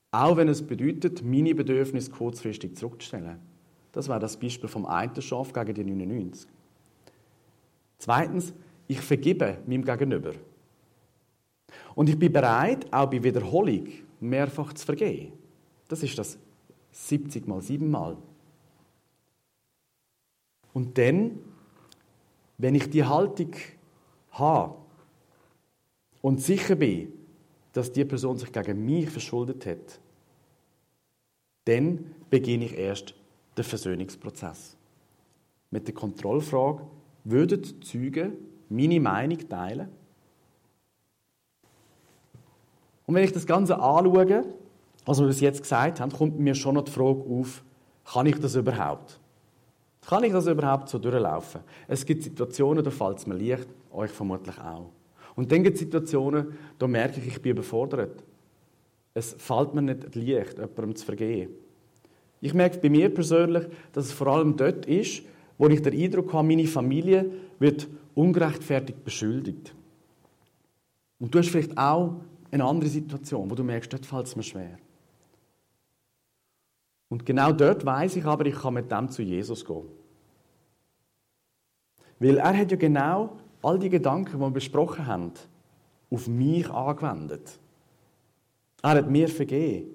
Auch 0.09 0.35
wenn 0.37 0.47
es 0.47 0.65
bedeutet, 0.65 1.23
meine 1.23 1.53
Bedürfnisse 1.53 2.09
kurzfristig 2.09 2.75
zurückzustellen. 2.75 3.37
Das 3.91 4.09
war 4.09 4.19
das 4.19 4.35
Beispiel 4.35 4.67
vom 4.67 4.87
einen 4.87 5.21
Schaf 5.21 5.53
gegen 5.53 5.75
die 5.75 5.83
99. 5.83 6.49
Zweitens, 7.99 8.53
ich 8.87 8.99
vergebe 9.01 9.59
meinem 9.67 9.85
Gegenüber. 9.85 10.31
Und 11.93 12.09
ich 12.09 12.17
bin 12.17 12.33
bereit, 12.33 12.91
auch 12.91 13.07
bei 13.07 13.23
Wiederholung 13.23 13.87
mehrfach 14.19 14.73
zu 14.73 14.83
vergeben. 14.83 15.33
Das 15.87 16.01
ist 16.01 16.17
das 16.17 16.39
70 16.91 17.47
mal 17.47 17.61
7 17.61 17.87
mal. 17.87 18.17
Und 20.73 20.97
dann, 20.97 21.37
wenn 22.57 22.73
ich 22.73 22.89
die 22.89 23.03
Haltung 23.03 23.51
habe 24.31 24.84
und 26.25 26.41
sicher 26.41 26.73
bin, 26.73 27.13
dass 27.71 27.91
die 27.91 28.03
Person 28.03 28.39
sich 28.39 28.51
gegen 28.51 28.83
mich 28.83 29.07
verschuldet 29.11 29.63
hat, 29.67 29.99
dann 31.65 32.15
beginne 32.31 32.65
ich 32.65 32.75
erst 32.75 33.13
den 33.55 33.63
Versöhnungsprozess. 33.63 34.75
Mit 35.69 35.85
der 35.85 35.93
Kontrollfrage, 35.93 36.81
würden 37.25 37.61
die 37.61 37.79
Zeugen 37.79 38.33
meine 38.69 38.99
Meinung 38.99 39.37
teilen? 39.47 39.87
Und 43.05 43.13
wenn 43.13 43.23
ich 43.23 43.31
das 43.31 43.45
Ganze 43.45 43.75
anschaue, 43.79 44.45
was 45.05 45.19
wir 45.19 45.27
bis 45.27 45.41
jetzt 45.41 45.61
gesagt 45.61 45.99
haben, 45.99 46.11
kommt 46.11 46.39
mir 46.39 46.55
schon 46.55 46.73
noch 46.73 46.85
die 46.85 46.91
Frage 46.91 47.21
auf, 47.21 47.63
kann 48.03 48.25
ich 48.25 48.39
das 48.39 48.55
überhaupt? 48.55 49.19
Kann 50.01 50.23
ich 50.23 50.31
das 50.31 50.47
überhaupt 50.47 50.89
so 50.89 50.97
durchlaufen? 50.97 51.61
Es 51.87 52.03
gibt 52.03 52.23
Situationen, 52.23 52.83
da 52.83 52.89
fällt 52.89 53.19
es 53.19 53.27
mir 53.27 53.35
leicht, 53.35 53.67
euch 53.91 54.09
vermutlich 54.09 54.57
auch. 54.57 54.89
Und 55.35 55.51
dann 55.51 55.63
gibt 55.63 55.75
es 55.75 55.81
Situationen, 55.81 56.57
da 56.79 56.87
merke 56.87 57.19
ich, 57.19 57.27
ich 57.27 57.41
bin 57.41 57.51
überfordert. 57.51 58.23
Es 59.13 59.33
fällt 59.37 59.73
mir 59.73 59.81
nicht 59.81 60.15
leicht, 60.15 60.57
jemandem 60.57 60.95
zu 60.95 61.05
vergehen. 61.05 61.49
Ich 62.41 62.53
merke 62.53 62.79
bei 62.79 62.89
mir 62.89 63.13
persönlich, 63.13 63.65
dass 63.91 64.05
es 64.05 64.11
vor 64.11 64.27
allem 64.27 64.55
dort 64.55 64.85
ist, 64.85 65.23
wo 65.57 65.67
ich 65.67 65.81
den 65.81 65.93
Eindruck 65.93 66.33
habe, 66.33 66.47
meine 66.47 66.67
Familie 66.67 67.31
wird 67.59 67.87
ungerechtfertigt 68.13 69.03
beschuldigt. 69.03 69.73
Und 71.19 71.33
du 71.33 71.39
hast 71.39 71.49
vielleicht 71.49 71.77
auch 71.77 72.21
eine 72.51 72.63
andere 72.63 72.89
Situation, 72.89 73.49
wo 73.49 73.55
du 73.55 73.63
merkst, 73.63 73.91
dort 73.91 74.05
fällt 74.05 74.27
es 74.27 74.35
mir 74.35 74.43
schwer. 74.43 74.77
Und 77.09 77.25
genau 77.25 77.51
dort 77.51 77.85
weiß 77.85 78.15
ich 78.17 78.25
aber, 78.25 78.45
ich 78.45 78.55
kann 78.55 78.73
mit 78.73 78.91
dem 78.91 79.09
zu 79.09 79.21
Jesus 79.21 79.63
gehen. 79.63 79.87
Weil 82.19 82.37
er 82.37 82.57
hat 82.57 82.71
ja 82.71 82.77
genau 82.77 83.37
all 83.65 83.79
die 83.79 83.89
Gedanken, 83.89 84.33
die 84.33 84.39
wir 84.39 84.51
besprochen 84.51 85.07
haben, 85.07 85.31
auf 86.11 86.27
mich 86.27 86.69
angewendet. 86.69 87.59
Er 88.83 88.91
hat 88.91 89.09
mir 89.09 89.27
vergeben. 89.27 89.89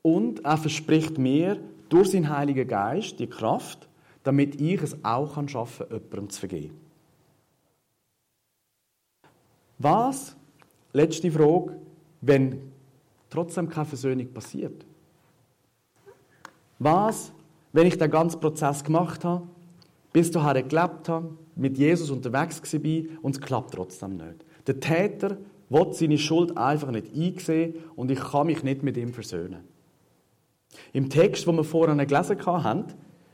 Und 0.00 0.44
er 0.44 0.56
verspricht 0.56 1.18
mir 1.18 1.60
durch 1.88 2.10
seinen 2.10 2.28
Heiligen 2.28 2.66
Geist 2.66 3.20
die 3.20 3.26
Kraft, 3.26 3.88
damit 4.22 4.60
ich 4.60 4.82
es 4.82 5.04
auch 5.04 5.34
schaffen 5.48 5.88
kann, 5.88 5.98
jemandem 6.00 6.30
zu 6.30 6.40
vergeben. 6.40 6.80
Was, 9.78 10.34
letzte 10.92 11.30
Frage, 11.30 11.76
wenn 12.22 12.72
trotzdem 13.28 13.68
keine 13.68 13.86
Versöhnung 13.86 14.32
passiert? 14.32 14.86
Was, 16.78 17.32
wenn 17.72 17.86
ich 17.86 17.98
den 17.98 18.10
ganzen 18.10 18.40
Prozess 18.40 18.82
gemacht 18.82 19.24
habe, 19.24 19.46
bis 20.14 20.30
dahin 20.30 20.68
gelebt 20.68 21.08
habe, 21.08 21.36
mit 21.56 21.76
Jesus 21.76 22.10
unterwegs 22.10 22.62
war 22.72 23.20
und 23.20 23.34
es 23.34 23.40
klappt 23.42 23.74
trotzdem 23.74 24.16
nicht? 24.16 24.46
Der 24.66 24.80
Täter 24.80 25.36
will 25.68 25.92
seine 25.92 26.16
Schuld 26.16 26.56
einfach 26.56 26.92
nicht 26.92 27.12
einsehen 27.14 27.74
und 27.96 28.10
ich 28.10 28.20
kann 28.20 28.46
mich 28.46 28.62
nicht 28.62 28.82
mit 28.82 28.96
ihm 28.96 29.12
versöhnen. 29.12 29.64
Im 30.92 31.10
Text, 31.10 31.46
wo 31.46 31.52
wir 31.52 31.64
vorhin 31.64 31.98
gelesen 31.98 32.46
haben, 32.46 32.84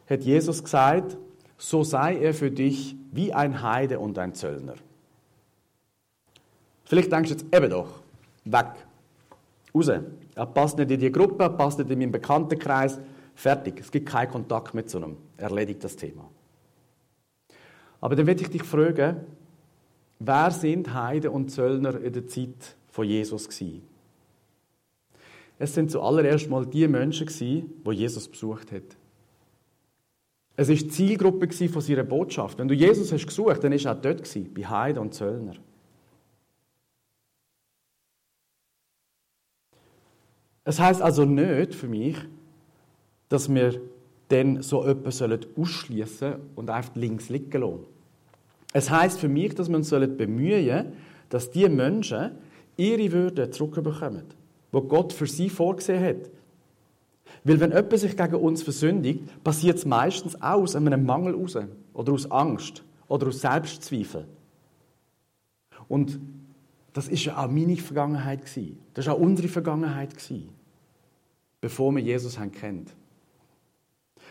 hat 0.09 0.25
Jesus 0.25 0.65
gesagt, 0.65 1.19
so 1.59 1.85
sei 1.85 2.17
er 2.17 2.33
für 2.33 2.51
dich 2.51 2.97
wie 3.13 3.35
ein 3.35 3.63
Heide 3.63 4.01
und 4.01 4.19
ein 4.19 4.35
Zöllner. 4.35 4.75
Vielleicht 6.85 7.13
denkst 7.13 7.29
du 7.29 7.35
jetzt, 7.37 7.55
eben 7.55 7.71
doch, 7.71 8.01
weg, 8.47 8.73
raus. 9.75 9.89
Er 9.89 10.47
passt 10.47 10.79
nicht 10.79 10.91
in 10.91 11.01
die 11.01 11.13
Gruppe, 11.13 11.45
er 11.45 11.51
passt 11.51 11.79
nicht 11.79 11.91
in 11.91 11.99
meinen 11.99 12.13
Bekanntenkreis, 12.13 12.99
fertig. 13.35 13.81
Es 13.81 13.91
gibt 13.91 14.09
keinen 14.09 14.31
Kontakt 14.31 14.73
mit 14.73 14.89
so 14.89 14.97
einem, 14.97 15.19
erledigt 15.37 15.85
das 15.85 15.95
Thema. 15.97 16.31
Aber 18.01 18.17
dann 18.17 18.27
werde 18.27 18.43
ich 18.43 18.51
dich 18.51 18.63
fragen, 18.63 19.17
wer 20.19 20.51
sind 20.51 20.93
Heide 20.95 21.31
und 21.31 21.51
Zöllner 21.51 22.01
in 22.01 22.13
der 22.13 22.27
Zeit 22.27 22.77
von 22.89 23.07
Jesus 23.07 23.49
gewesen? 23.49 23.83
Es 25.59 25.75
sind 25.75 25.91
zuallererst 25.91 26.49
mal 26.49 26.65
die 26.65 26.89
Menschen 26.89 27.27
gewesen, 27.27 27.83
die 27.87 27.91
Jesus 27.91 28.27
besucht 28.27 28.73
hat. 28.73 28.97
Es 30.57 30.69
war 30.69 30.75
die 30.75 30.89
Zielgruppe 30.89 31.51
von 31.69 31.83
seiner 31.83 32.05
Botschaft. 32.05 32.59
Wenn 32.59 32.69
du 32.69 32.75
Jesus 32.75 33.13
hast 33.13 33.27
gesucht, 33.27 33.63
dann 33.63 33.73
war 33.73 33.79
er 33.79 33.93
auch 33.93 34.01
dort, 34.01 34.55
bei 34.55 34.63
Heiden 34.63 35.03
und 35.03 35.15
Zöllner. 35.15 35.55
Es 40.65 40.79
heißt 40.79 41.03
also 41.03 41.25
nicht 41.25 41.75
für 41.75 41.89
mich, 41.89 42.17
dass 43.29 43.53
wir 43.53 43.81
dann 44.31 44.63
so 44.63 44.85
etwas 44.87 45.23
ausschließen 45.23 46.35
und 46.55 46.71
einfach 46.71 46.95
links 46.95 47.29
liegen 47.29 47.61
lassen. 47.61 47.85
Es 48.73 48.89
heißt 48.89 49.19
für 49.19 49.29
mich, 49.29 49.55
dass 49.55 49.69
wir 49.69 49.77
uns 49.77 49.91
bemühen 49.91 50.65
sollen, 50.65 50.93
dass 51.29 51.51
die 51.51 51.69
Menschen 51.69 52.33
ihre 52.77 53.13
Würde 53.13 53.51
zurückbekommen, 53.51 54.23
die 54.73 54.81
Gott 54.81 55.13
für 55.13 55.27
sie 55.27 55.51
vorgesehen 55.51 56.03
hat. 56.05 56.31
Weil 57.43 57.59
wenn 57.61 57.73
jemand 57.73 57.99
sich 57.99 58.17
gegen 58.17 58.35
uns 58.37 58.63
versündigt, 58.63 59.21
passiert 59.43 59.79
es 59.79 59.85
meistens 59.85 60.37
auch 60.37 60.63
aus 60.63 60.77
einem 60.77 61.05
Mangel 61.05 61.35
raus. 61.35 61.57
Oder 61.93 62.13
aus 62.13 62.31
Angst. 62.31 62.85
Oder 63.09 63.29
aus 63.29 63.41
Selbstzweifel. 63.41 64.27
Und 65.89 66.21
das 66.93 67.09
ist 67.09 67.25
ja 67.25 67.43
auch 67.43 67.51
meine 67.51 67.77
Vergangenheit. 67.77 68.43
Das 68.95 69.07
ist 69.07 69.09
auch 69.09 69.19
unsere 69.19 69.49
Vergangenheit. 69.49 70.11
Bevor 71.61 71.93
wir 71.93 72.03
Jesus 72.03 72.39
kennt. 72.53 72.95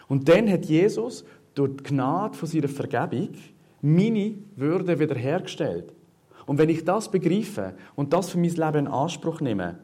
Und 0.10 0.28
dann 0.28 0.52
hat 0.52 0.66
Jesus 0.66 1.24
durch 1.54 1.78
die 1.78 1.84
Gnade 1.84 2.36
von 2.36 2.50
seiner 2.50 2.68
Vergebung 2.68 3.30
meine 3.82 4.36
Würde 4.58 5.00
wiederhergestellt. 5.00 5.94
Und 6.46 6.58
wenn 6.58 6.70
ich 6.70 6.84
das 6.84 7.10
begreife 7.10 7.76
und 7.96 8.12
das 8.12 8.32
für 8.32 8.40
mein 8.40 8.50
Leben 8.50 8.80
in 8.80 8.88
Anspruch 8.88 9.40
nehme, 9.40 9.80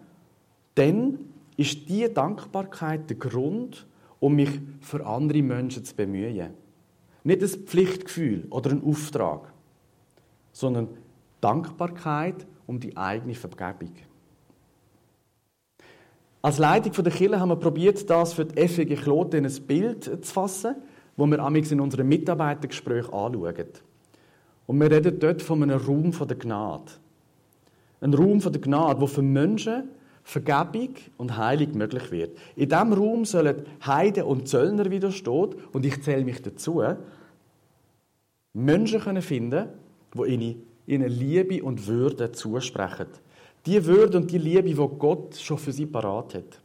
dann 0.73 1.19
ist 1.55 1.87
diese 1.87 2.09
Dankbarkeit 2.09 3.09
der 3.09 3.17
Grund, 3.17 3.85
um 4.19 4.35
mich 4.35 4.49
für 4.81 5.05
andere 5.05 5.41
Menschen 5.41 5.85
zu 5.85 5.95
bemühen. 5.95 6.53
Nicht 7.23 7.41
ein 7.41 7.47
Pflichtgefühl 7.47 8.47
oder 8.49 8.71
ein 8.71 8.83
Auftrag, 8.83 9.53
sondern 10.51 10.89
Dankbarkeit 11.39 12.45
um 12.65 12.79
die 12.79 12.97
eigene 12.97 13.35
Vergebung. 13.35 13.93
Als 16.45 16.59
Leitung 16.59 17.03
der 17.03 17.11
Kirche 17.11 17.39
haben 17.39 17.49
wir 17.49 17.55
probiert, 17.55 18.07
das 18.07 18.33
für 18.33 18.45
die 18.45 18.67
FG 18.67 18.85
Kloten 18.97 19.43
in 19.43 19.51
ein 19.51 19.61
Bild 19.63 20.03
zu 20.03 20.31
fassen, 20.31 20.75
wo 21.17 21.25
wir 21.25 21.39
amigs 21.39 21.71
in 21.71 21.81
unseren 21.81 22.07
Mitarbeitergesprächen 22.07 23.11
anschauen. 23.11 23.65
Und 24.67 24.79
wir 24.79 24.91
reden 24.91 25.19
dort 25.19 25.41
von 25.41 25.63
einem 25.63 25.79
Raum 25.79 26.11
der 26.11 26.37
Gnade. 26.37 26.91
Ein 27.99 28.13
Raum 28.13 28.39
der 28.41 28.61
Gnade, 28.61 29.01
wo 29.01 29.07
für 29.07 29.23
Menschen 29.23 29.89
Vergebung 30.21 30.93
und 31.17 31.35
Heilung 31.35 31.79
möglich 31.79 32.11
wird. 32.11 32.37
In 32.55 32.69
diesem 32.69 32.93
Raum 32.93 33.25
sollen 33.25 33.63
Heiden 33.83 34.25
und 34.25 34.47
Zöllner, 34.47 35.11
steht, 35.11 35.55
und 35.73 35.83
ich 35.83 36.03
zähle 36.03 36.25
mich 36.25 36.43
dazu, 36.43 36.83
Menschen 38.53 38.99
können 38.99 39.23
finden, 39.23 39.69
die 40.13 40.57
ihnen 40.85 41.09
Liebe 41.09 41.63
und 41.63 41.87
Würde 41.87 42.33
zusprechen. 42.33 43.07
Die 43.65 43.83
Würde 43.85 44.17
und 44.17 44.31
die 44.31 44.37
Liebe, 44.37 44.63
die 44.63 44.75
Gott 44.75 45.35
schon 45.35 45.57
für 45.57 45.71
sie 45.71 45.85
parat 45.85 46.35
hat. 46.35 46.61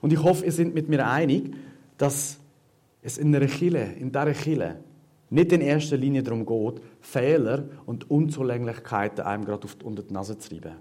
Und 0.00 0.12
ich 0.12 0.22
hoffe, 0.22 0.44
ihr 0.44 0.52
seid 0.52 0.74
mit 0.74 0.88
mir 0.88 1.06
einig, 1.06 1.54
dass 1.98 2.38
es 3.02 3.18
in 3.18 3.34
einer 3.34 3.46
Kille, 3.46 3.92
in 3.94 4.12
dieser 4.12 4.32
Kille, 4.32 4.80
nicht 5.30 5.52
in 5.52 5.60
erster 5.60 5.96
Linie 5.96 6.22
darum 6.22 6.44
geht, 6.44 6.82
Fehler 7.00 7.64
und 7.86 8.10
Unzulänglichkeiten 8.10 9.24
einem 9.24 9.44
gerade 9.44 9.68
unter 9.84 10.02
die 10.02 10.12
Nase 10.12 10.38
zu 10.38 10.54
reiben. 10.54 10.76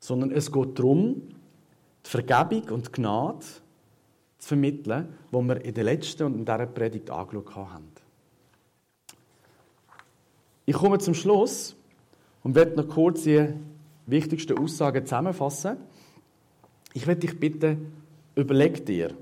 Sondern 0.00 0.30
es 0.30 0.50
geht 0.50 0.78
darum, 0.78 1.22
die 2.04 2.10
Vergebung 2.10 2.70
und 2.70 2.88
die 2.88 2.92
Gnade 2.92 3.44
zu 4.38 4.48
vermitteln, 4.48 5.08
die 5.30 5.36
wir 5.36 5.64
in 5.64 5.74
der 5.74 5.84
letzten 5.84 6.24
und 6.24 6.34
in 6.34 6.44
dieser 6.44 6.66
Predigt 6.66 7.10
angeschaut 7.10 7.54
haben. 7.54 7.88
Ich 10.66 10.74
komme 10.74 10.98
zum 10.98 11.14
Schluss 11.14 11.76
und 12.42 12.54
werde 12.54 12.76
noch 12.76 12.88
kurz 12.88 13.22
die 13.24 13.48
wichtigsten 14.06 14.58
Aussagen 14.58 15.04
zusammenfassen. 15.04 15.76
Ich 16.92 17.06
werde 17.06 17.22
dich 17.22 17.38
bitten, 17.38 17.92
überleg 18.34 18.84
dir, 18.86 19.14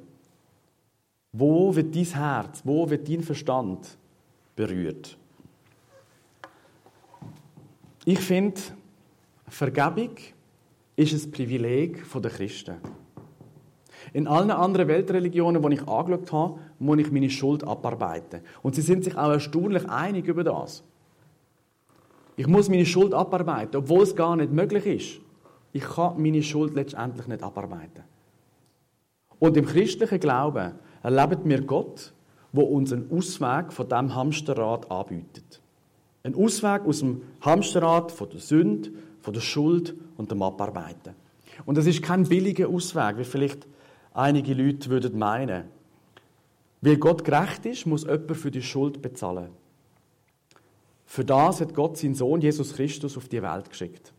wo 1.33 1.75
wird 1.75 1.95
dein 1.95 2.05
Herz, 2.05 2.62
wo 2.64 2.88
wird 2.90 3.09
dein 3.09 3.23
Verstand 3.23 3.97
berührt? 4.55 5.16
Ich 8.05 8.18
finde, 8.18 8.61
Vergebung 9.49 10.16
ist 10.97 11.12
ein 11.12 11.31
Privileg 11.31 12.05
der 12.12 12.31
Christen. 12.31 12.77
In 14.12 14.27
allen 14.27 14.51
anderen 14.51 14.88
Weltreligionen, 14.88 15.62
die 15.62 15.75
ich 15.75 15.88
angeschaut 15.88 16.33
habe, 16.33 16.59
muss 16.79 16.99
ich 16.99 17.12
meine 17.12 17.31
Schuld 17.31 17.64
abarbeiten. 17.64 18.40
Und 18.62 18.75
sie 18.75 18.83
sind 18.83 19.05
sich 19.05 19.16
auch 19.16 19.31
erstaunlich 19.31 19.88
einig 19.88 20.27
über 20.27 20.45
das. 20.45 20.83
Ich 22.37 22.47
muss 22.47 22.68
meine 22.68 22.87
Schuld 22.87 23.14
abarbeiten, 23.14 23.77
obwohl 23.77 24.03
es 24.03 24.16
gar 24.16 24.37
nicht 24.37 24.53
möglich 24.53 24.87
ist. 24.87 25.21
Ich 25.73 25.85
kann 25.85 26.21
meine 26.21 26.42
Schuld 26.42 26.75
letztendlich 26.75 27.27
nicht 27.27 27.42
abarbeiten. 27.42 28.05
Und 29.38 29.57
im 29.57 29.66
christlichen 29.66 30.21
Glauben 30.21 30.73
erleben 31.03 31.40
wir 31.45 31.62
Gott, 31.62 32.12
wo 32.53 32.62
uns 32.62 32.92
einen 32.92 33.11
Ausweg 33.11 33.73
von 33.73 33.88
dem 33.88 34.14
Hamsterrad 34.14 34.90
anbietet. 34.90 35.61
Ein 36.23 36.35
Ausweg 36.35 36.85
aus 36.85 37.01
dem 37.01 37.23
Hamsterrad 37.40 38.12
von 38.12 38.31
der 38.31 38.40
Sünde, 38.40 38.90
von 39.21 39.35
der 39.35 39.40
Schuld 39.40 39.95
und 40.16 40.31
dem 40.31 40.42
Abarbeiten. 40.42 41.14
Und 41.64 41.77
das 41.77 41.87
ist 41.87 42.03
kein 42.03 42.25
billiger 42.25 42.68
Ausweg, 42.68 43.18
wie 43.18 43.25
vielleicht 43.25 43.66
einige 44.14 44.55
Leute 44.55 44.90
würden 44.90 45.18
meinen. 45.18 45.64
Weil 46.81 46.97
Gott 46.97 47.25
gerecht 47.25 47.66
ist, 47.66 47.87
muss 47.87 48.05
jemand 48.05 48.37
für 48.37 48.51
die 48.51 48.62
Schuld 48.62 49.03
bezahlen. 49.03 49.51
Für 51.12 51.27
das 51.27 51.61
hat 51.61 51.75
Gott 51.75 51.98
seinen 51.98 52.14
Sohn 52.14 52.40
Jesus 52.40 52.75
Christus 52.75 53.18
auf 53.18 53.29
die 53.29 53.42
Welt 53.42 53.68
geschickt. 53.68 54.14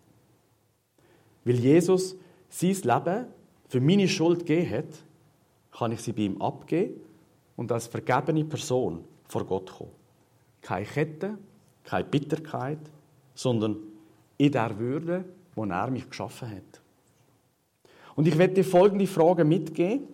Weil 1.43 1.55
Jesus 1.55 2.15
sein 2.49 2.75
Leben 2.83 3.25
für 3.67 3.81
meine 3.81 4.07
Schuld 4.07 4.45
gegeben 4.45 4.69
hat, 4.69 5.03
kann 5.71 5.91
ich 5.91 6.01
sie 6.01 6.11
bei 6.11 6.21
ihm 6.21 6.39
abgeben 6.39 7.01
und 7.55 7.71
als 7.71 7.87
vergebene 7.87 8.45
Person 8.45 9.03
vor 9.27 9.43
Gott 9.43 9.71
kommen. 9.71 9.89
Keine 10.61 10.85
Kette, 10.85 11.39
keine 11.83 12.05
Bitterkeit, 12.05 12.77
sondern 13.33 13.77
in 14.37 14.51
der 14.51 14.77
Würde, 14.77 15.25
wo 15.55 15.65
er 15.65 15.89
mich 15.89 16.07
geschaffen 16.07 16.51
hat. 16.51 16.81
Und 18.15 18.27
ich 18.27 18.37
werde 18.37 18.53
dir 18.53 18.65
folgende 18.65 19.07
Frage 19.07 19.43
mitgeben. 19.43 20.09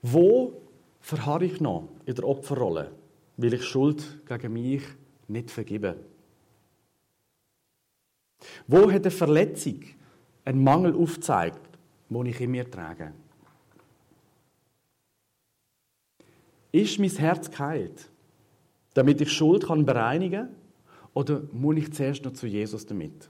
Wo 0.00 0.52
verharre 1.00 1.44
ich 1.44 1.60
noch 1.60 1.88
in 2.06 2.14
der 2.14 2.24
Opferrolle? 2.24 2.92
Weil 3.38 3.54
ich 3.54 3.64
Schuld 3.64 4.26
gegen 4.26 4.52
mich 4.52 4.82
nicht 5.28 5.50
vergebe? 5.50 5.96
Wo 8.66 8.90
hat 8.90 9.02
eine 9.02 9.10
Verletzung 9.10 9.80
einen 10.44 10.62
Mangel 10.62 10.94
aufgezeigt, 10.94 11.78
den 12.10 12.26
ich 12.26 12.40
in 12.40 12.50
mir 12.50 12.70
trage? 12.70 13.12
Ist 16.72 16.98
mein 16.98 17.10
Herz 17.10 17.50
geheilt, 17.50 18.10
damit 18.94 19.20
ich 19.20 19.32
Schuld 19.32 19.66
kann 19.66 19.86
bereinigen 19.86 20.48
kann? 20.48 20.56
Oder 21.14 21.42
muss 21.52 21.76
ich 21.76 21.92
zuerst 21.92 22.24
noch 22.24 22.32
zu 22.32 22.46
Jesus 22.46 22.84
damit? 22.86 23.28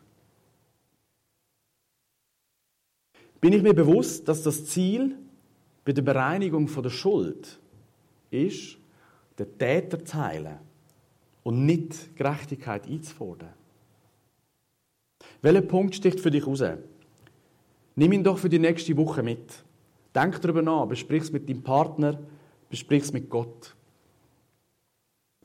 Bin 3.41 3.53
ich 3.53 3.63
mir 3.63 3.75
bewusst, 3.75 4.27
dass 4.27 4.43
das 4.43 4.67
Ziel 4.67 5.17
bei 5.85 5.93
der 5.93 6.03
Bereinigung 6.03 6.67
von 6.67 6.83
der 6.83 6.91
Schuld 6.91 7.61
ist, 8.31 8.79
den 9.39 9.59
Täter 9.59 10.05
zu 10.05 10.17
heilen 10.17 10.59
und 11.43 11.65
nicht 11.65 12.17
Gerechtigkeit 12.17 12.87
einzufordern. 12.87 13.55
Welcher 15.43 15.63
Punkt 15.63 15.95
sticht 15.95 16.21
für 16.21 16.31
dich 16.31 16.47
raus? 16.47 16.63
Nimm 17.97 18.13
ihn 18.13 18.25
doch 18.25 18.39
für 18.39 18.49
die 18.49 18.59
nächste 18.59 18.97
Woche 18.97 19.23
mit. 19.23 19.65
Denk 20.15 20.41
darüber 20.41 20.63
nach, 20.63 20.87
besprich 20.87 21.23
es 21.25 21.33
mit 21.33 21.49
deinem 21.49 21.63
Partner, 21.63 22.19
besprich 22.69 23.03
es 23.03 23.13
mit 23.13 23.29
Gott. 23.29 23.75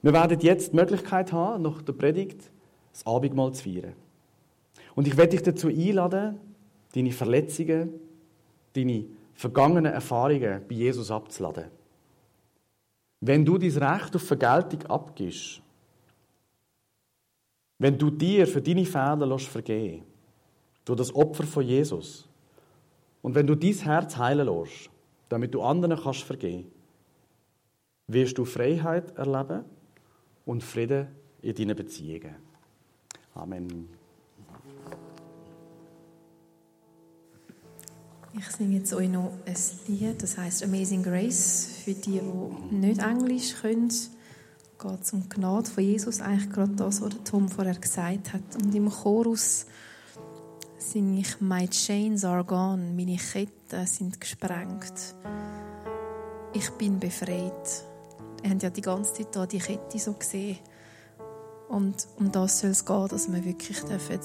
Wir 0.01 0.13
werden 0.13 0.39
jetzt 0.39 0.73
die 0.73 0.75
Möglichkeit 0.75 1.31
haben, 1.31 1.63
nach 1.63 1.81
der 1.81 1.93
Predigt 1.93 2.51
das 2.91 3.05
Abendmahl 3.05 3.53
zu 3.53 3.63
feiern. 3.63 3.93
Und 4.95 5.07
ich 5.07 5.17
werde 5.17 5.31
dich 5.31 5.43
dazu 5.43 5.67
einladen, 5.67 6.39
deine 6.93 7.11
Verletzungen, 7.11 7.93
deine 8.73 9.05
vergangenen 9.33 9.93
Erfahrungen 9.93 10.61
bei 10.67 10.75
Jesus 10.75 11.09
abzuladen. 11.09 11.65
Wenn 13.25 13.45
du 13.45 13.57
dein 13.57 13.71
Recht 13.71 14.17
auf 14.17 14.23
Vergeltung 14.23 14.81
abgibst, 14.87 15.61
wenn 17.79 17.97
du 17.97 18.09
dir 18.09 18.45
für 18.45 18.61
deine 18.61 18.85
Fehler 18.85 19.25
lässt 19.25 19.47
vergehen 19.47 20.03
durch 20.83 20.97
das 20.97 21.15
Opfer 21.15 21.43
von 21.43 21.63
Jesus, 21.63 22.27
und 23.21 23.33
wenn 23.33 23.47
du 23.47 23.55
dein 23.55 23.73
Herz 23.73 24.17
heilen 24.17 24.45
lässt, 24.45 24.89
damit 25.29 25.53
du 25.53 25.61
anderen 25.61 25.97
kannst 25.97 26.23
vergehen, 26.23 26.69
wirst 28.07 28.37
du 28.37 28.43
Freiheit 28.43 29.17
erleben 29.17 29.63
und 30.45 30.61
Frieden 30.61 31.07
in 31.41 31.55
deinen 31.55 31.77
Beziehungen. 31.77 32.35
Amen. 33.35 33.87
Ich 38.35 38.47
singe 38.47 38.77
jetzt 38.77 38.91
euch 38.93 39.09
noch 39.09 39.31
ein 39.45 39.55
Lied, 39.87 40.23
das 40.23 40.37
heißt 40.39 40.63
Amazing 40.63 41.03
Grace. 41.03 41.67
Für 41.85 41.93
die, 41.93 42.19
die 42.19 42.75
nicht 42.75 42.99
Englisch 42.99 43.53
können, 43.61 43.89
geht 43.89 45.01
es 45.01 45.13
um 45.13 45.21
die 45.21 45.29
Gnade 45.29 45.69
von 45.69 45.83
Jesus, 45.83 46.19
eigentlich 46.19 46.49
gerade 46.49 46.73
das, 46.73 47.01
was 47.01 47.13
Tom 47.25 47.47
vorher 47.47 47.75
gesagt 47.75 48.33
hat. 48.33 48.41
Und 48.55 48.73
im 48.73 48.89
Chorus 48.89 49.67
singe 50.79 51.19
ich 51.19 51.39
My 51.41 51.67
chains 51.67 52.25
are 52.25 52.43
gone, 52.43 52.93
meine 52.95 53.17
Ketten 53.17 53.85
sind 53.85 54.19
gesprengt. 54.19 55.15
Ich 56.53 56.71
bin 56.71 56.99
befreit. 56.99 57.83
Ihr 58.43 58.49
habt 58.49 58.63
ja 58.63 58.69
die 58.71 58.81
ganze 58.81 59.13
Zeit 59.13 59.27
hier 59.35 59.45
die 59.45 59.59
Kette 59.59 59.99
so 59.99 60.13
gesehen. 60.13 60.57
Und 61.69 62.07
um 62.17 62.31
das 62.31 62.59
soll 62.59 62.71
es 62.71 62.83
gehen, 62.83 63.07
dass 63.09 63.31
wir 63.31 63.45
wirklich 63.45 63.79
dürfen 63.81 64.19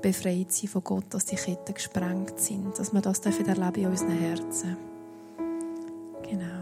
befreit 0.00 0.52
sein 0.52 0.68
von 0.68 0.84
Gott, 0.84 1.04
dass 1.10 1.26
die 1.26 1.36
Ketten 1.36 1.74
gesprengt 1.74 2.38
sind, 2.40 2.78
dass 2.78 2.92
wir 2.92 3.00
das 3.00 3.20
erleben 3.20 3.74
in 3.76 3.86
unseren 3.86 4.18
Herzen. 4.18 4.76
Genau. 6.28 6.57